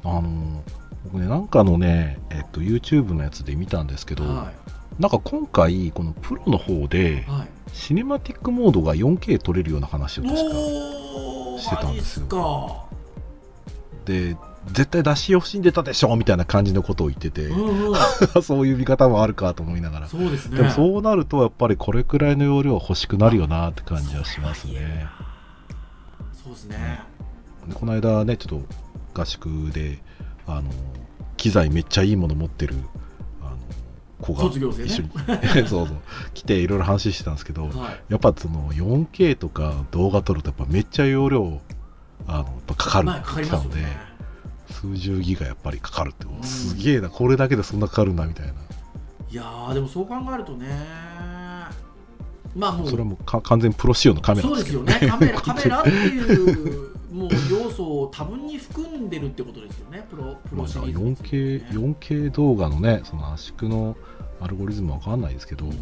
[0.03, 0.63] あの
[1.05, 4.53] 僕ねなんかのね、えっと、YouTube のやつで見たんですけど、は
[4.99, 12.27] なんか今回このプロの方でい、はい、シネマティックモードが 4K 撮れるような話を確かおしてたんですよ。
[12.31, 12.91] マ
[14.05, 14.37] で
[14.73, 17.97] 絶対出し惜しんでたでしょみたいな感じのことを言ってて、うんうん。
[18.43, 20.59] そういう見方もあるかと思いながら、そうですね。
[20.59, 25.07] でもそうなるとやっぱりこれくらいの容量は欲しくなるよなって感じはしますね。
[26.33, 27.01] そうですね。
[27.69, 28.61] でこの間ねちょっ
[29.15, 30.03] と合宿で
[30.51, 30.71] あの
[31.37, 32.75] 機材めっちゃいいもの持ってる
[33.41, 33.57] あの
[34.21, 35.11] 子が一緒に。
[35.69, 35.97] そうそう。
[36.35, 37.73] 来ていろいろ話してたんですけど、はい。
[38.09, 41.61] やっぱその 4K とか動画撮るとやっぱめっちゃ容量
[42.27, 44.11] あのやっぱかかるまあかかりますよので、ね
[44.71, 46.43] 数十ギガやっぱりかかるって、ん。
[46.43, 48.53] すげえなこれだけでそんなかかるんだみたいな。
[49.31, 50.69] いやーでもそう考えるとね
[52.57, 54.95] まあもうそれはもうか完全プロ仕様のカメラそうですよね。
[55.09, 60.07] カメラカメラっていうもう要素を多分に含んでるってことですよね。
[60.09, 61.01] プロプまあ、ロシリーズ。
[61.01, 63.97] について 4K, ね 4K 動画のねその圧縮の
[64.41, 65.73] アルゴリズムは分かんないですけど、うん。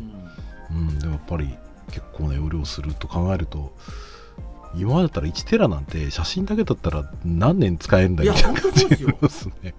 [0.71, 1.49] うん、でもやっぱり
[1.91, 3.73] 結構な容量すると考えると
[4.75, 9.75] 今までだったら1テラなんて写真だけだったら何年使えるんだいやみたいな感じますね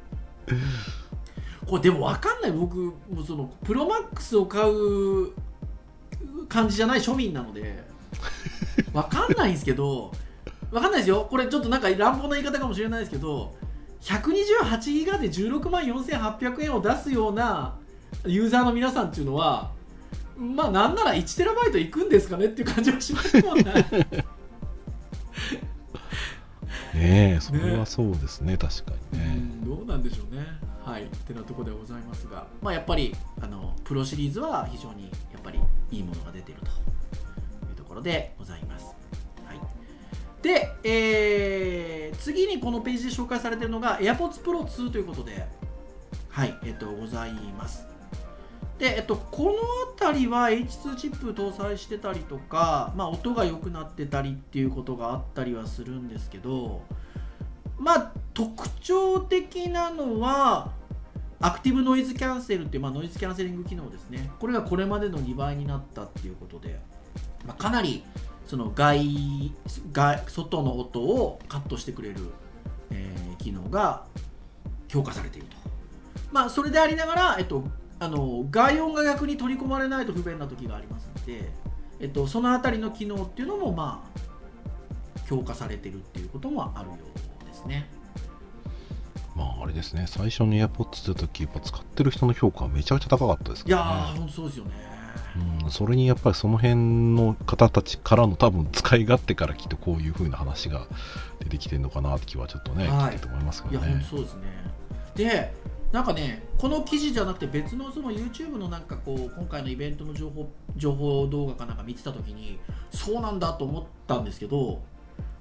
[1.68, 2.52] これでも分かんない。
[2.52, 5.34] 僕もうそのプロマックスを買う
[6.48, 7.84] 感じじゃない庶民なので
[8.92, 10.12] 分かんないんですけど
[10.72, 11.28] 分かんないですよ。
[11.30, 13.56] これちょっとなんか乱暴な言い方かもしれないですけど
[14.02, 17.76] 128ギガで16万4800円を出すような
[18.26, 19.72] ユーザーの皆さんっていうのは
[20.38, 23.64] まあなんなら1テラバイトいくんですかねっていう感じはしますもんね。
[26.94, 28.58] ねえそれはそうですね。
[28.58, 30.44] 確かにね、うんどうなんでしょうね。
[30.84, 35.60] はい、ってなところでございますが、まあ、やっぱりあのプロシリーズは非常にやっぱり
[35.92, 38.99] いいものが出ているというところでございます。
[40.42, 45.48] で、えー次にこのページで紹介されているのが AirPods Pro 2ということで、
[46.30, 47.88] はい、えっと、ございます。
[48.78, 49.54] で、えっと、この
[49.98, 56.82] 辺りは H2 チップ搭載してたりとか、まあ、音が良くなってたりっていうことがあったりはするんですけど、
[57.78, 60.72] まあ、特徴的なのは
[61.42, 66.80] アクティブノイズキャンセルっていう、まあ、ノイズキャンセリング機能ですねこれがこれまでの2倍になったっていうことで、
[67.46, 68.04] まあ、かなり
[68.50, 69.54] その外
[69.92, 72.16] 外外の音をカットしてくれる、
[72.90, 74.06] えー機能が
[74.88, 75.56] 強化されていると、
[76.32, 77.64] まあ、それでありながら、えっと、
[78.00, 81.50] あの外音が逆に取り込まれないと不便な時がありますので、
[82.00, 86.98] えっと、そのあたりの機能っていうのもまあ強化されてるっていうこともあるよ
[87.42, 87.90] うですね。
[89.36, 94.89] まああれですね最初に AirPods 出た時やっぱ使ってる人の評価はめちゃくちゃ高かったですいやからねー、ほんとそうですよね。
[95.64, 100.88] うん、それにやっぱりその辺の方たちからの多分使い勝手からきっとこういう風な話が
[101.40, 104.42] 出てきてるのかなって気はちょっとね、はい聞いてて思いますけどねとそうですね。
[105.16, 105.54] で、
[105.92, 112.60] なんかね、この記事じゃなくて別のその YouTube のなんかこう、今回のイベントの情報情報動画かなんか見てたときに、
[112.92, 114.82] そうなんだと思ったんですけど、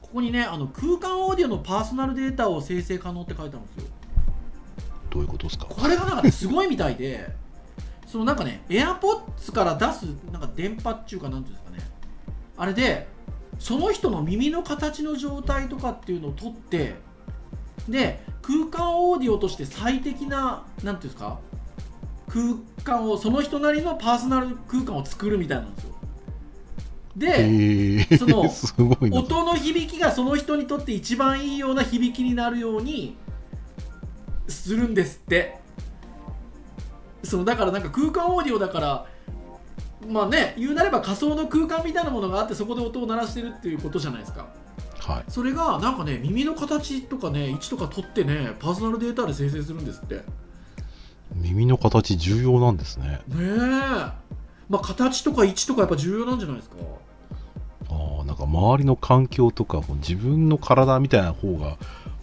[0.01, 3.91] ここにね、あの空間オーディオのパーソナルデータを生成可能って書いてあるんですよ。
[5.11, 5.67] どういうことですか？
[5.67, 7.29] これがなんかねすごいみたいで、
[8.09, 11.85] そのなんかね、AirPods から出すなんか電波っていうか、なんていうんですかね、
[12.57, 13.07] あれで、
[13.59, 16.95] その人の耳の形の状態とかっていうのを取って、
[17.87, 21.39] で、空間オーディオとして最適な、なんていうんですか、
[22.29, 25.95] 空間を、その人なりのパーソナル空間を作るみたいなんですよ。
[27.21, 28.41] えで、ー、その
[29.19, 33.17] 音の響きがその人にとって一番いいような響きになるように
[34.47, 35.59] するんですって
[37.29, 39.07] そのだからなんか空間オーディオだから
[40.09, 44.47] まあね言うなれば仮想の空間みたいなものがあってそこで音を鳴らしてるっていうことじゃないですか。
[44.99, 45.25] はい。
[45.29, 50.17] それがなんかね耳の形とかね位置とか取ってねパーソナルデータで生成するんですって。
[50.17, 50.23] ね
[51.35, 53.21] 耳の形重要なんですね。
[53.31, 53.35] え。
[54.69, 56.77] まあ形とか位置とかやっぱ重要なんじゃないですか。
[57.91, 61.77] あーなんか周りの環境とかも自分の体みたいな方が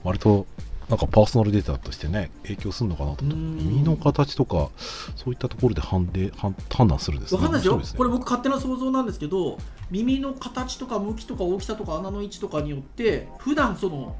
[0.03, 0.45] 割と
[0.89, 4.69] なんかパーソナルデータとしてね影響するのかなと耳の形とか
[5.15, 7.77] そういったところで判で判判断するんですわかんないですよ。
[7.77, 7.83] ね。
[7.97, 9.57] これ僕勝手な想像なんですけど
[9.89, 14.15] 耳の形とか向きとか大きさとか穴の位置とかによって普段その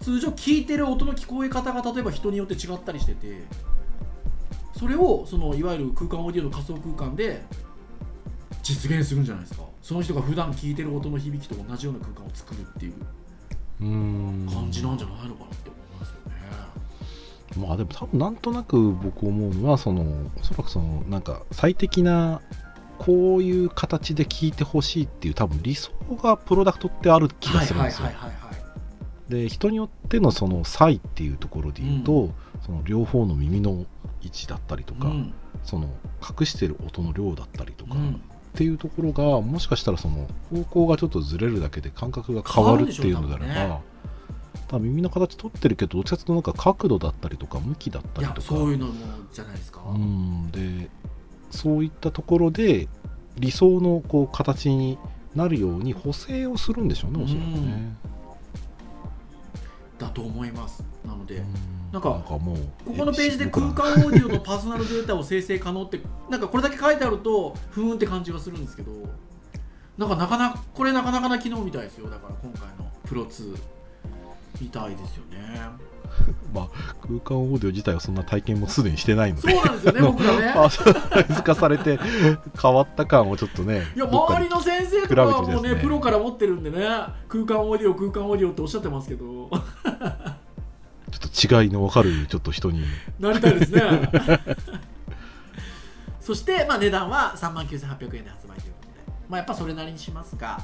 [0.00, 3.42] 通常聞いてる音の聞こえ方が例えば人によって違ったりしてて
[4.78, 7.42] それをそのいわゆる空間オーディオの仮想空間で
[8.62, 9.64] 実現するんじゃないですか。
[9.82, 12.94] その人が普段聞いてる音の響きと同じような空間を作るっていう
[13.78, 16.16] 感じなんじゃないのかなって思いますよ
[17.62, 17.66] ね。
[17.68, 22.40] まあでも多分なんとなく僕思うのはそのおそらくそのなんか最適な
[22.98, 28.08] こういう形で聞いてほしいっていう多分理想がプロダクトってある気がするんですよ。
[29.28, 32.30] で人によってのその差異っていうところで言うと、
[32.64, 33.84] その両方の耳の
[34.22, 35.34] 位置だったりとか、うん。
[35.64, 35.88] その
[36.22, 38.22] 隠してる音の量だったりとか、うん
[38.58, 48.94] っていうところがもしかしたらその方向がちょっとずれるだけで感覚が変わるっていうのであれば、変わるでしょ多分耳の形取ってるけどどっちかというとなんか角度だったりとか向きだったりとかそういうのも
[49.32, 49.80] じゃないですか。
[49.86, 50.90] うんで
[51.52, 52.88] そういったところで
[53.36, 54.98] 理想のこう形に
[55.36, 57.96] なるように補正をするんでしょうねおそらくね。
[60.00, 60.84] だと思います。
[61.06, 68.92] なので、うんなんかもうここのページで僕空ら間オーディオのパーソナルデータを生成可能って、 なんかこれだけ書いてあると、ふーんって感じがするんですけど、
[69.96, 72.10] なんかなかなか、これなかなかな機能みたいですよ。
[72.10, 73.56] だから今回のプロ2
[74.60, 75.88] みたいですよね。
[76.54, 76.68] まあ、
[77.06, 80.52] 空間オーディオ自体はそんな体験もすでにしてないのそうでなんですよね、僕らね。
[80.54, 81.98] パーソナライズ化されて
[82.60, 86.78] 変わった感をちょっとねいや周りの先生とかはもうねねプロから持ってるんでね
[87.28, 89.50] 空間オーディオ空間オーディオっておっしゃってますけど
[91.10, 92.84] ちょっと違いの分かるちょっと人に。
[93.18, 93.82] なりたいですね。
[96.20, 98.94] そして、まあ、値段は3万9800円で発売ということで、
[99.28, 100.60] まあ、やっぱそれなりにしますが。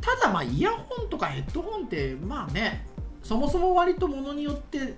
[0.00, 2.86] ただまあイヤホンとかヘッドホンってまあね
[3.24, 4.94] そもそも割とものによって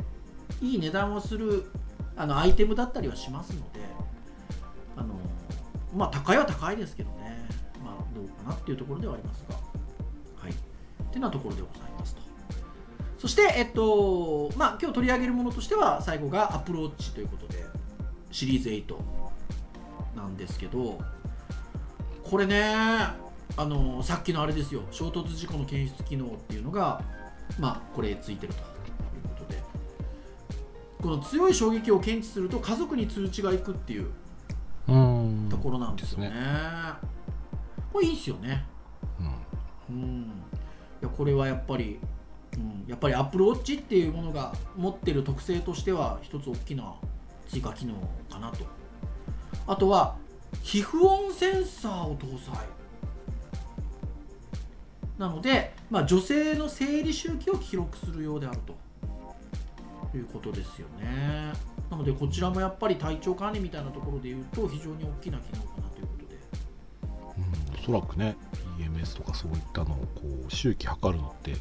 [0.61, 1.71] いい値段をする
[2.17, 3.81] あのアイテムだったりはしますので。
[4.97, 5.15] あの
[5.97, 7.49] まあ高いは高いですけどね。
[7.83, 9.55] まあどうかなっていうところではありますが。
[9.55, 10.53] はい。
[10.53, 10.55] っ
[11.11, 11.89] てなところでございます。
[13.21, 17.63] そしてえっとまあ今日取り上げるものとしては最後がアプローチということで
[18.31, 18.97] シリーズ8
[20.17, 20.99] なんですけど
[22.25, 23.17] これねあ
[23.59, 24.83] のさっきのあれですよ。
[24.91, 27.03] 衝突事故の検出機能っていうのが
[27.59, 28.65] まあこれついてるという
[29.37, 29.63] ことで。
[31.03, 34.11] この強い衝撃を検知すると家族に通知がいくっていう
[34.89, 35.49] うん。
[35.51, 36.33] ところなんですよね。
[37.93, 38.65] これいいですよね。
[39.91, 39.97] うん。
[39.97, 40.25] うん、い
[41.03, 41.99] やこれはやっぱり、
[42.61, 46.94] うん、やっぱりアップルウォッチっていうものが持ってる特性としては一つ大きな
[47.49, 47.94] 追加機能
[48.31, 48.64] かなと。
[49.66, 50.16] あとは
[50.62, 52.57] 皮膚温センサーを搭載。
[55.18, 58.81] なので、まあ、女性の生理周期を記録するようであると。
[60.16, 61.53] いうことですよね。
[61.90, 66.37] なのでこちらもやっぱり体調管理みたいなところで言うと非常に大きな機能かなということで。
[67.37, 68.37] うんおそらくね
[68.79, 71.55] EMS とかそういったのをこう周期測るのって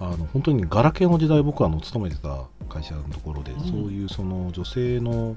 [0.00, 3.60] あの本当にガラケーの時代僕はあの勤めてた会社のところで、うん。
[3.64, 5.34] そういうその女性の、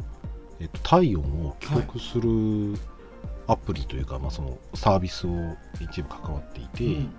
[0.60, 2.78] えっと、体温を記録する
[3.48, 5.32] アプリというか、まあ、そのサービスを
[5.80, 7.12] 一部関わっていて、うん。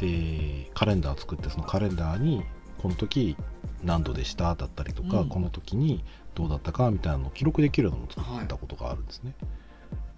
[0.00, 2.44] でカレンダー作ってそのカレンダーに
[2.78, 3.36] この時
[3.82, 5.28] 何度でしただったりとか、うん。
[5.28, 9.32] この時にどうだったかみたいなのを記録できるのを作ったことがあるんですね。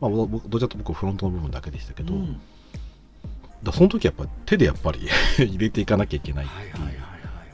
[0.01, 2.41] まあ、僕どちらかと僕フロントの部分だけでしたけど、うん
[3.63, 6.99] だその時やっぱ手でやっぱり 入れていかなきゃいけないっていう、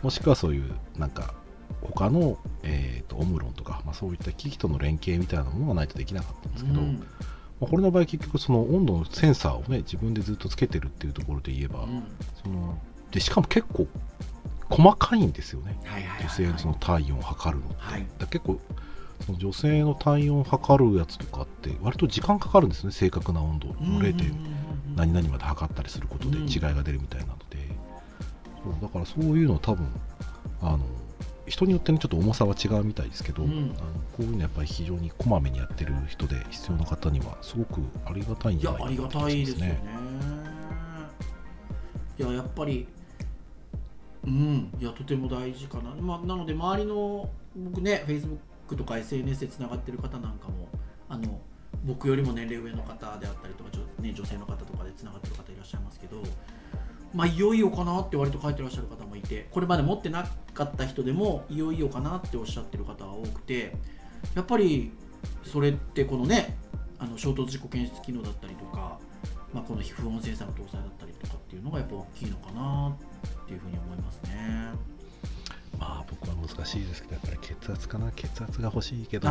[0.03, 1.35] もしくはそういうなんか
[1.83, 6.95] 他の、えー、とオムロンとか、まあ、そういった機器との連携みたいなものがないとできなかったんですけど、うん。
[7.61, 12.03] まあ、これの場合結局その温度のセンサーをね自分でずっとつけてるっていうところで言えば、うん。
[12.43, 12.79] その
[13.11, 13.87] でしかも結構
[14.69, 15.79] 細かいんですよね。
[16.21, 18.07] 女性のその体温を測るのって、はい。
[18.19, 18.61] だ結構
[19.33, 23.69] 女性の体温を測るやつとかって割と時間かかるんですね正確な温度。
[23.69, 24.35] の0点
[24.97, 27.57] 何々まで測ったりすることでうん違いが出るみたいなので、
[28.63, 29.87] そうだからそういうの多分
[30.61, 30.85] あの
[31.47, 33.75] 人によってねちょっと重さは違うみたいですけど、うん。
[33.79, 39.81] あのこういうのやっぱり非常にこまめにやってる人で必要な方にはすごくありがたいんいじゃないかやありがたいですすね。
[42.19, 42.87] いややっぱり
[44.25, 44.73] うん。
[44.81, 48.05] いやとても大事かな、まあ、なので周りの僕ね
[48.69, 50.69] クとか SNS でつながってる方なんかも
[51.09, 51.41] あの
[51.85, 56.23] 僕よりも年齢上の方であったりとか、ね、女性の方とかでつながってる方いらっしゃいますけど、
[57.13, 63.75] まあ、いよいよかなって割と書いてらっしゃる方もいてこれまで持ってなかった人でもいよいよかなっておっしゃってる方が多くて
[64.35, 64.93] やっぱり
[65.45, 66.57] それってこのね
[66.99, 68.99] あの衝突事故検出機能だったりとか、
[69.53, 72.97] まあ、この皮膚温センサーの搭載だったりとかっていうのがやっぱ大きいのかな
[73.45, 74.94] っていうふうに思いますね。
[75.79, 78.11] 難しいですけどやっぱり血圧かな。
[78.13, 79.29] 血圧が欲しいけど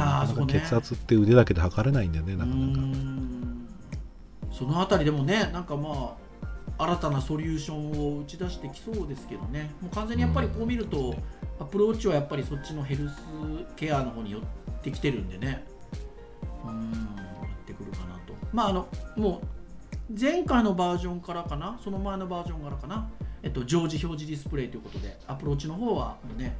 [0.47, 2.81] 血圧って腕だけで測れないんだよねなかなか。
[2.81, 3.67] ん。
[4.51, 9.71] そのあたりでもねなんかまあ新たなソリューションを打ち出してきそうですけどね。
[9.81, 11.15] もう完全にやっぱりこう見ると、うん
[11.59, 13.15] アプローチはやっぱりそっちのヘルス
[13.75, 14.41] ケアの方に寄っ
[14.81, 15.63] てきてるんでね。
[16.65, 18.33] うーんやってくるかなと。
[18.51, 19.41] まああのも
[20.09, 21.77] う前回のバージョンからかな。
[21.83, 23.07] その前のバージョンからかな
[23.43, 26.55] えっと常時表示ディスプレイということでアプローチの方はもうね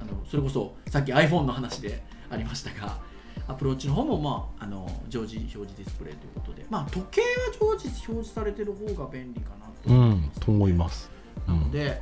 [0.00, 2.98] あのそれこそさっき iPhone の話でありましたが
[3.46, 7.26] アプローチの方も、まあ、あの常時表示ディスプレイということで、まあ、時計は
[7.60, 9.90] 常時表示されてる方が便利かなと。
[9.90, 11.10] うんと思います、
[11.46, 12.00] うなのん、で、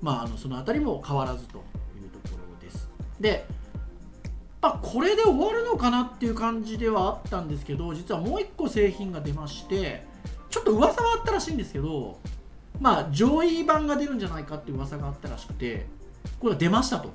[0.00, 2.88] まあ、あのそのあたりも変わらずというところです。
[3.20, 3.46] で、
[4.60, 10.04] まあ、これで終わるのかなっていう感じではあったんですけど実はもう一個製品が出まして
[10.50, 12.18] ちょっと噂はあったらしいんですけど、
[12.82, 15.86] まあ、上位版が出るんじゃないかって噂があったらしくて
[16.40, 17.10] これが出ましたと。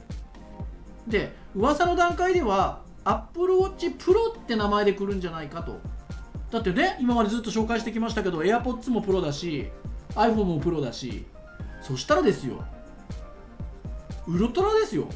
[1.05, 5.79] で噂の段階では Apple Watch Pro って名前で来るんじゃないかと。
[6.51, 9.67] だってね今までずっと紹介してきましたけど AirPods もプロだし
[10.15, 11.25] iPhone もプロだし
[11.81, 12.63] そしたらですよ
[14.25, 15.09] ウルトラですよ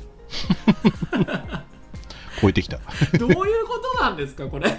[2.42, 2.80] 超えてきた
[3.18, 4.70] どういうことなんですかこれ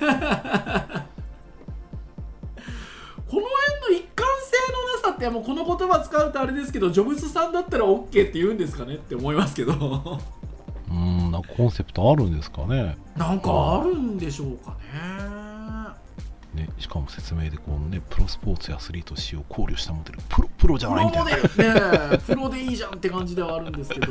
[5.22, 8.96] ってもうこの言葉使うとあれですけどジョブズさんだったら OK って言うんですかね？
[8.96, 10.20] って思いますけど。
[10.90, 12.98] うんなコンセプトあるんですかね？
[13.16, 14.76] なんかあるんでしょうか
[16.54, 16.64] ね。
[16.64, 21.30] ねしかも説明でこうねプロスポーツやアスリート使用を考慮したモデルプロプロじゃプないみたいな。
[21.30, 22.18] ロモデルね。
[22.26, 24.08] プロでいいじゃんって感じではあるんですけど。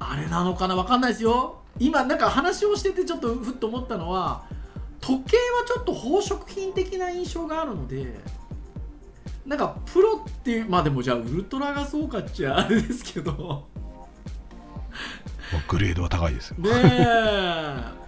[0.00, 0.74] あれなのかな？
[0.76, 1.60] わかんないですよ。
[1.78, 4.42] 今なんか話をしててちょっとふっと思ったのは
[5.00, 8.20] 時計はちょっと宝飾品的な印象があるので
[9.46, 13.66] なんかプロっていうまあでもじゃあウルトラがそうかっちゃあれですけど。
[15.52, 16.56] まあグレードは高いですよ。
[16.58, 18.00] ねえ。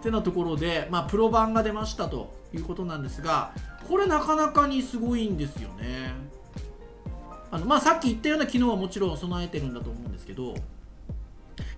[0.00, 3.52] ってなところで、まあ、プロ版が出ましたということなんですが
[3.86, 6.14] これなかなかにすごいんですよね。
[7.50, 10.54] あの、まあ、さっき言ったような機能はもちろん備えてるんだと思うんですけど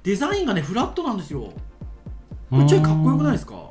[0.05, 1.53] デザインがねフラットなんですよ。
[2.51, 3.71] これちょいかっこよくないですか？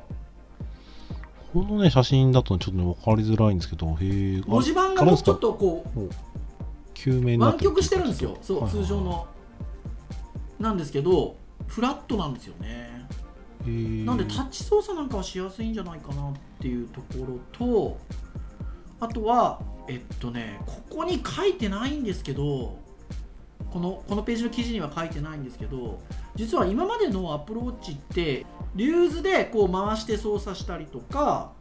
[1.53, 5.99] このね写真だとちょっとね分かりづらいんですけどへえ文字盤がもうちょっとこう
[6.93, 8.37] 球面になってる湾曲してるんですよ。
[8.41, 9.27] そう通常の。
[10.59, 11.35] なんですけど
[11.67, 13.07] フラットなんですよね。
[13.65, 17.97] なんでタッチ操作なんかはしやすいんじゃないかなっていうところと
[18.99, 22.79] あとはえっとねここに書いてないんですけど
[23.71, 25.99] このこのページの記事には書いてないんですけど
[26.41, 31.51] 実は今までのアプローチってリューズでこう回して操作したりとか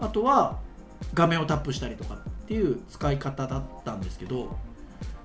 [0.00, 0.58] あとは
[1.12, 4.56] 画面をタップしたりとかっていう使い方だったんですけど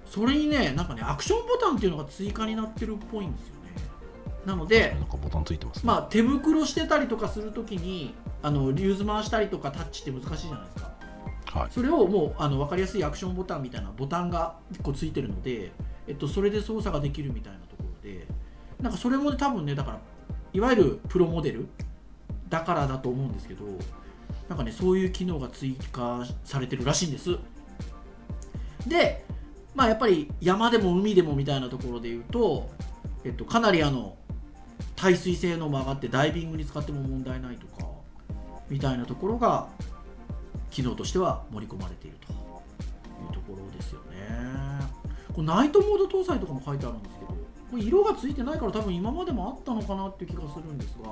[0.09, 3.59] それにねなんかねアクションボタンっていうのが追加になってるっぽいんですよね。
[4.45, 10.91] なのでなんかボタンついてますね、まあ、手袋してたりとかするときにあのリューズ回したりとかタッチって難しいじゃないですか。
[11.59, 11.69] はい。
[11.71, 15.71] それをもうあの分かりやすいアクションボタンみたいなボタンが1個ついてるので、
[16.09, 18.27] えっと、それで操作ができるみたいなところで
[18.81, 19.99] なんかそれも多分ねだから
[20.53, 21.67] いわゆるプロモデル
[22.49, 23.65] だからだと思うんですけど
[24.47, 27.37] なんかねそういう機能が追加されてるらしいんです。
[28.87, 29.25] で
[29.75, 32.69] まあやっぱり山でも海でもみたいなところで言うと、
[33.23, 34.15] えっと、かなりあの
[34.95, 37.87] 耐水性能も上がってダイビングに使っても問題ないとか
[38.69, 39.67] みたいなところが
[40.71, 42.35] 機能としては盛り込まれているとい
[43.29, 44.17] うところですよね。
[45.33, 47.36] これナイトモード搭載とかも書いてあるんですけど
[47.71, 51.09] これ色がついてないから多分今までもあったのかなっていう気がするんですが、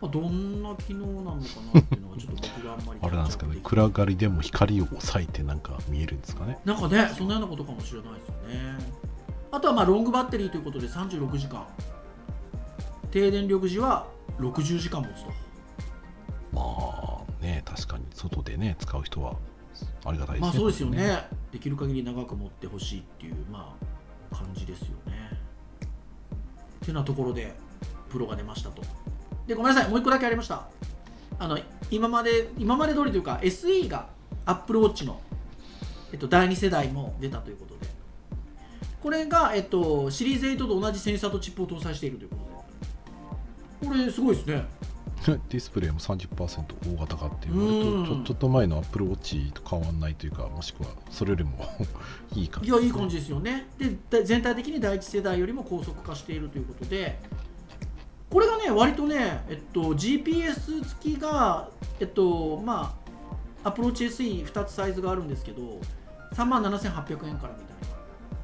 [0.00, 1.38] まあ、どんな機能なのか
[1.74, 6.58] なっていうのがちょっと僕があんまりあれなんですかね暗がりでも光を抑えてなんか見えるんですかね？
[6.64, 8.78] なんかねそんなようなことかもしれないですよね。
[9.50, 11.66] あとはまあロングバッテリーということで36時間。
[13.10, 14.06] 低電力時は
[14.38, 15.30] 60時間持つと。
[16.52, 18.04] まあね確かに。
[18.12, 19.36] 外でね使う人は
[20.04, 21.26] ありがたいですねまあそうですよね。
[21.52, 23.74] できる限り長く持ってほしいっていうま
[24.30, 25.12] あ感じですよね。
[25.32, 25.36] っ
[26.86, 27.52] てなところで
[28.08, 28.82] プロが出ましたと。
[29.46, 30.66] でごめんなさいもう1個だけありました。
[31.38, 31.58] あの
[31.90, 34.08] 今まで今まで通りというか SE が
[34.46, 35.20] Apple Watch の、
[36.12, 37.90] えっと、第2世代も出たということで。
[39.02, 42.36] これが、えっと、シリーズ8と同じセンサーとチップを搭載しているというこ
[43.80, 43.88] とで。
[43.88, 44.64] これすごいですね。
[45.26, 48.24] ディスプレイも30%大型化っていう割とちうん。
[48.30, 51.64] ょっと前の Apple Watch と変わんないというかもしくはそれよりも
[52.34, 53.66] いい感じいやいい感じですよね。
[53.78, 57.18] でだ全体的に第一世代よりも高速化しているということで
[58.30, 61.68] これがね割とね、えっと、GPS 付きが
[62.00, 62.94] えっとま
[63.64, 65.80] あアプローチ SE2 つサイズがあるんですけど
[66.34, 67.96] 3万7800円からみたいな。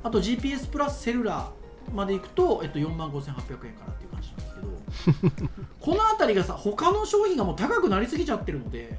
[0.05, 1.51] あと GPS プラスセルラ
[1.95, 3.93] までいくと、えっと、4万5800円から
[4.63, 4.69] ど
[5.81, 8.97] この辺りがさ他の商品がもう高くなりすぎちゃってるので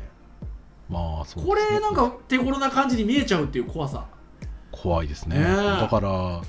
[0.90, 1.44] まあそうですね。
[1.46, 4.06] これなんか手頃な感じに見えちゃうっていう怖さ。
[4.72, 5.40] 怖いですね。
[5.40, 5.56] ねえ。
[5.82, 6.42] だから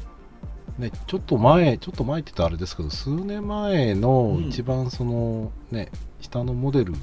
[0.79, 4.49] ねちょっと前ちょっと前って言ったらあれですけど数年前のうん。
[4.49, 5.91] 一番その、ね
[6.21, 6.95] 下のモデル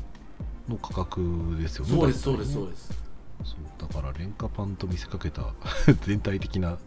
[0.68, 3.02] の価格ですよねそうですそうですそうです。
[3.44, 5.54] そうだから廉価パンと見せかけた
[6.06, 6.78] 全体的な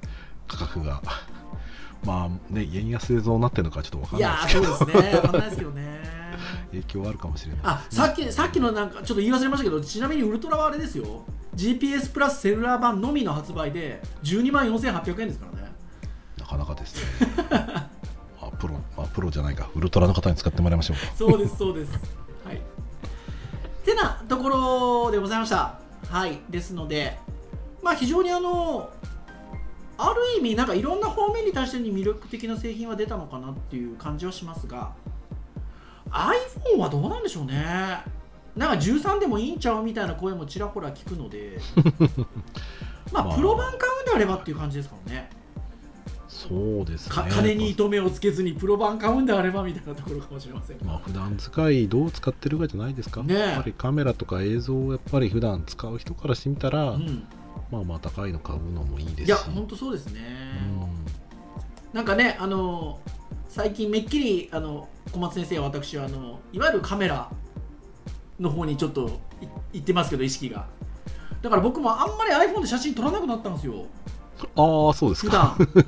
[0.46, 1.00] 価格が
[2.04, 4.72] まあね円安でどうなってるのかちょっとわかんいやないですけど。
[4.72, 5.14] ーそうですね。
[5.16, 6.04] わかんないですけどね。
[6.70, 7.60] 影響はあるかもしれない。
[7.64, 11.24] あさっきさっきのなんかちょっと言い忘れましたけどちなみにウルトラはあれですよ。
[11.54, 15.72] GPS プラスセルラー版のみの発売で12万4800円ですからね。
[16.38, 17.28] なかなかですね。
[18.40, 19.68] あプロ、まあ、プロじゃないか。
[19.74, 21.12] ウルトラの方に使ってもらいましょうか。
[21.16, 21.92] そうですそうです。
[22.44, 22.60] はい。
[23.84, 25.78] てなところでございました。
[26.08, 26.40] はい。
[26.50, 27.18] ですので
[27.82, 28.90] まあ非常にあの
[29.96, 34.92] ある意味なんかいろんな方面に対してに魅力的な製品は出たのかなっていう感じはしますが
[36.10, 38.02] iPhone はどうなんでしょうね。
[38.56, 41.58] なんか13でもいいんちゃうみたいな声もちらほら聞くので
[43.12, 43.36] まあまあ。
[43.36, 45.30] プロ版買うんであればっていう感じですからね。
[46.28, 47.14] そうですね。
[47.14, 50.84] か金に糸目をつけずにプロ版買うんであればみたいなところかもしれませんが。
[50.84, 53.38] まあ普段使いどう使ってるかじゃないですか、ねえ。
[53.38, 57.24] やっぱりカメラとか映像をやっぱり普段使う人からしてみたら、うん
[57.70, 59.26] まあまあ高いの買うのもいいですし。
[59.26, 60.20] いや本当そうですね、
[61.92, 62.98] なんかねあの
[63.48, 67.30] 最近めっきりあの小松先生は私はあのいわゆるカメラ
[68.40, 70.66] の方にちょっとい行ってますけど意識が。
[71.40, 73.74] だから僕もあんまり iPhone で写真撮らなくなったんですよ。
[73.74, 75.68] うん、ああそうです普か段。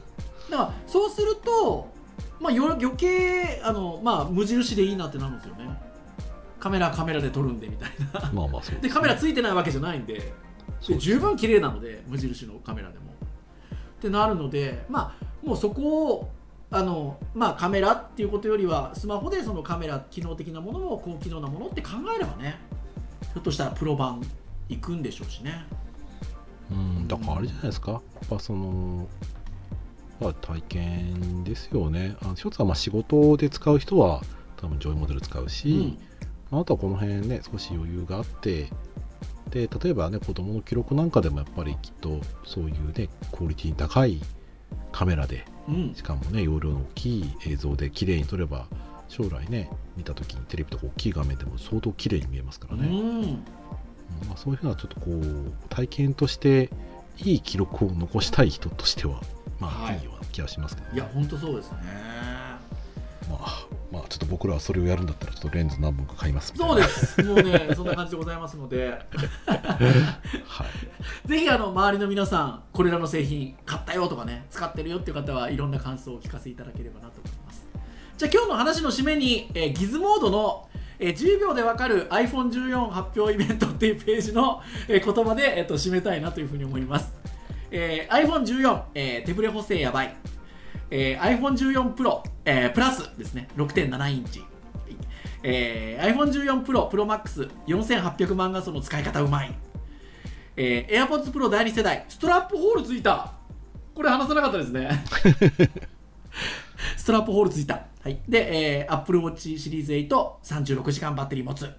[0.51, 1.89] だからそうすると、
[2.41, 5.81] まあ、よ余計あの、まあ、無印でいいなってなるんですよね。
[6.61, 8.31] カメラカメラで撮るんでみたいな。
[8.33, 10.33] まあまあそうです、でカメラついてないわけじゃないんで
[10.81, 13.07] 十分綺麗なので無印のカメラでも。
[13.97, 16.31] ってなるのでまあもうそこを
[16.71, 22.61] あのまあカメラっていうことよりはスマホでそのカメラ機能的なものも高機能なものって考えればね
[23.21, 24.23] ひょっとしたらプロ版
[24.69, 25.65] 行くんでしょうしね。
[26.71, 27.93] うん、だからあれじゃないですか。
[27.93, 29.07] やっぱその、
[30.21, 32.17] まあ、体験ですよね。
[32.23, 34.21] あの一つはまあ仕事で使う人は
[34.57, 35.97] 多分ジョイモデル使うし、
[36.51, 38.69] あとはこの辺ね少し余裕があって
[39.51, 44.21] で例えばね子供の記録なんかでもやっぱりきっとそういうねクオリティ高い
[44.93, 48.69] カメラでうん、うんしかもね容量の大きい映像で綺麗に撮れば
[49.09, 53.21] 将来ね見た時にテレビとか大きい画面でも相当綺麗に見えますからね、うん。
[53.23, 53.45] うん
[54.29, 56.71] まあ、そういうふうなちょっとこう体験として
[57.19, 59.21] いい記録を残したい人としては
[59.59, 59.99] まあ、はい。
[59.99, 61.79] い、いような気がしますけど、いや本当そうですね
[63.29, 67.23] まあ、まあちょっと僕らはそれをやるんだったらちょっとレンズ何本か買いますそうなです。
[67.25, 68.99] もうねそんな感じでございますので。
[69.47, 70.65] は
[71.25, 71.29] い。
[71.29, 75.13] ぜひあの周りの皆さんこれらの製品買ったよとかね使ってるよってい。
[75.13, 75.57] う方はい。
[75.57, 76.55] ろんな感想をお聞かせい。
[76.55, 77.37] ただければなと思い。
[77.47, 77.67] ます
[78.17, 80.69] じゃあ今日の話の締めに、えーギズモードの、
[80.99, 83.91] えー10秒でわかる iPhone14 発表イベントってい。
[83.93, 86.21] うページの、えー言葉で、えーと締めたい。
[86.23, 86.45] なとい。
[86.45, 86.83] うふうに思い。
[86.83, 87.13] ます、
[87.71, 90.17] えー iPhone14、えー手ブレ補正やばい、
[90.91, 93.49] えー iPhone14 Pro、えープラスですね。
[93.57, 94.45] 6.7インチ。
[95.43, 97.05] えー iPhone14 Pro、Pro
[97.67, 99.55] Max4800 万画素の使い方うまい。
[100.57, 102.05] えー、AirPods Pro 第2世代。
[102.09, 103.33] ストラップホールついた。
[103.95, 105.05] これ話さなかったですね。
[106.97, 111.71] ストラップホールついた、はい、で、えー、Apple Watch シリーズ836時間バッテリー持つ、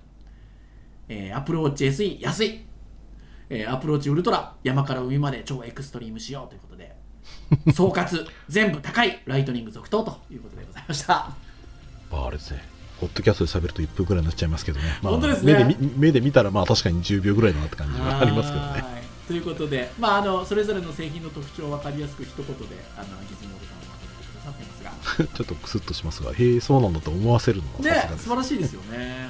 [1.07, 2.65] えー、Apple Watch SE 安い、
[3.49, 6.96] えー、Apple Watch Ultra 山から海まで超エクストリーム仕様ということで
[7.73, 8.28] 総括。
[8.49, 11.32] 全部高いライトニング続投ということでございました。
[12.11, 12.78] まああれですね。
[12.99, 15.53] ポッドキャストで喋ると1分ぐらいになっちゃいますけどね、まあ、本当ですね。
[15.53, 18.71] 目で見目で見たらまあ確かに10秒ぐらいだなって感じはありますけどね。
[18.71, 18.84] はい。
[19.28, 22.53] ということで、まあ、あのそれぞれの製品の特徴を分かりやすく一言で
[22.95, 25.28] あのギズモードさんはまとめてくださってますが。
[25.38, 29.30] ちょっとクスッとしますがへえそうなんだと思わせるのはさね素晴らしいですよね。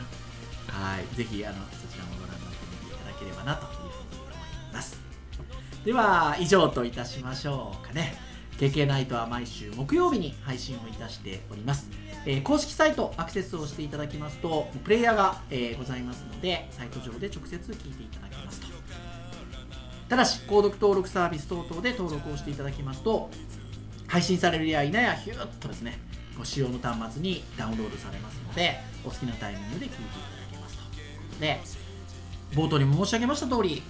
[0.67, 1.15] はい。
[1.15, 3.76] ぜひあのそちらもご覧になってみていただければなと
[5.87, 8.13] では以上といたしましょうかね。
[8.59, 11.89] KK ナイトは毎週木曜日に配信をいたしております、
[12.25, 18.67] えー公式サイトアクセスをしていただきますとプレイヤーが、えーございますのでサイト上で直接聞いていただけますと。
[20.09, 23.29] ただし購読登録サービス等々で登録をしていただきますと
[24.07, 26.01] 配信されるや否やヒューッとですね
[26.37, 31.39] ご使用の端末にダウンロードされますのでお好きなタイミングで聞いていただけますと。
[31.39, 31.61] で
[32.51, 33.81] 冒頭にも申し上げました通り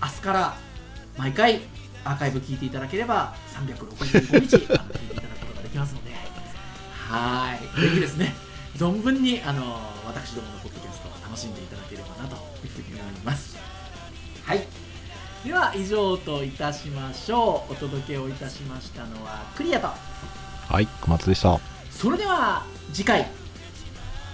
[0.00, 0.69] 明日から
[1.16, 1.60] 毎回
[2.04, 4.50] アーカイブ聞いていただければ365日あの聞いてい
[5.16, 6.10] ただくことができますので。
[6.92, 7.80] はい。
[7.80, 8.34] ぜひですね。
[8.76, 13.56] 存分にあの私どものポッドキャストを楽しんでいただければなというふうに思います。
[14.44, 14.66] はい。
[15.44, 17.72] では以上といたしましょう。
[17.72, 19.88] お届けをいたしましたのはクリアと。
[19.88, 21.58] はい小松でした。
[21.90, 23.28] それでは次回。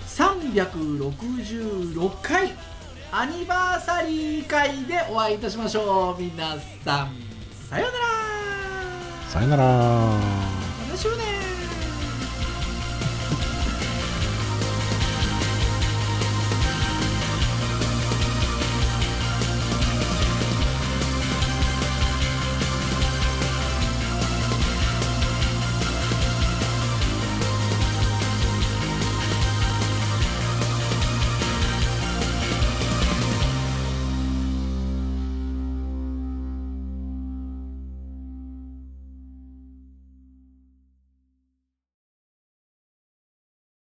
[0.06, 2.52] 366回
[3.18, 6.20] アニバーサリー会でお会いいたしましょう。
[6.20, 6.54] 皆
[6.84, 7.16] さん
[7.50, 8.04] さようなら。
[9.30, 9.64] さよなら。
[9.64, 10.20] ま
[10.90, 11.55] た来週ね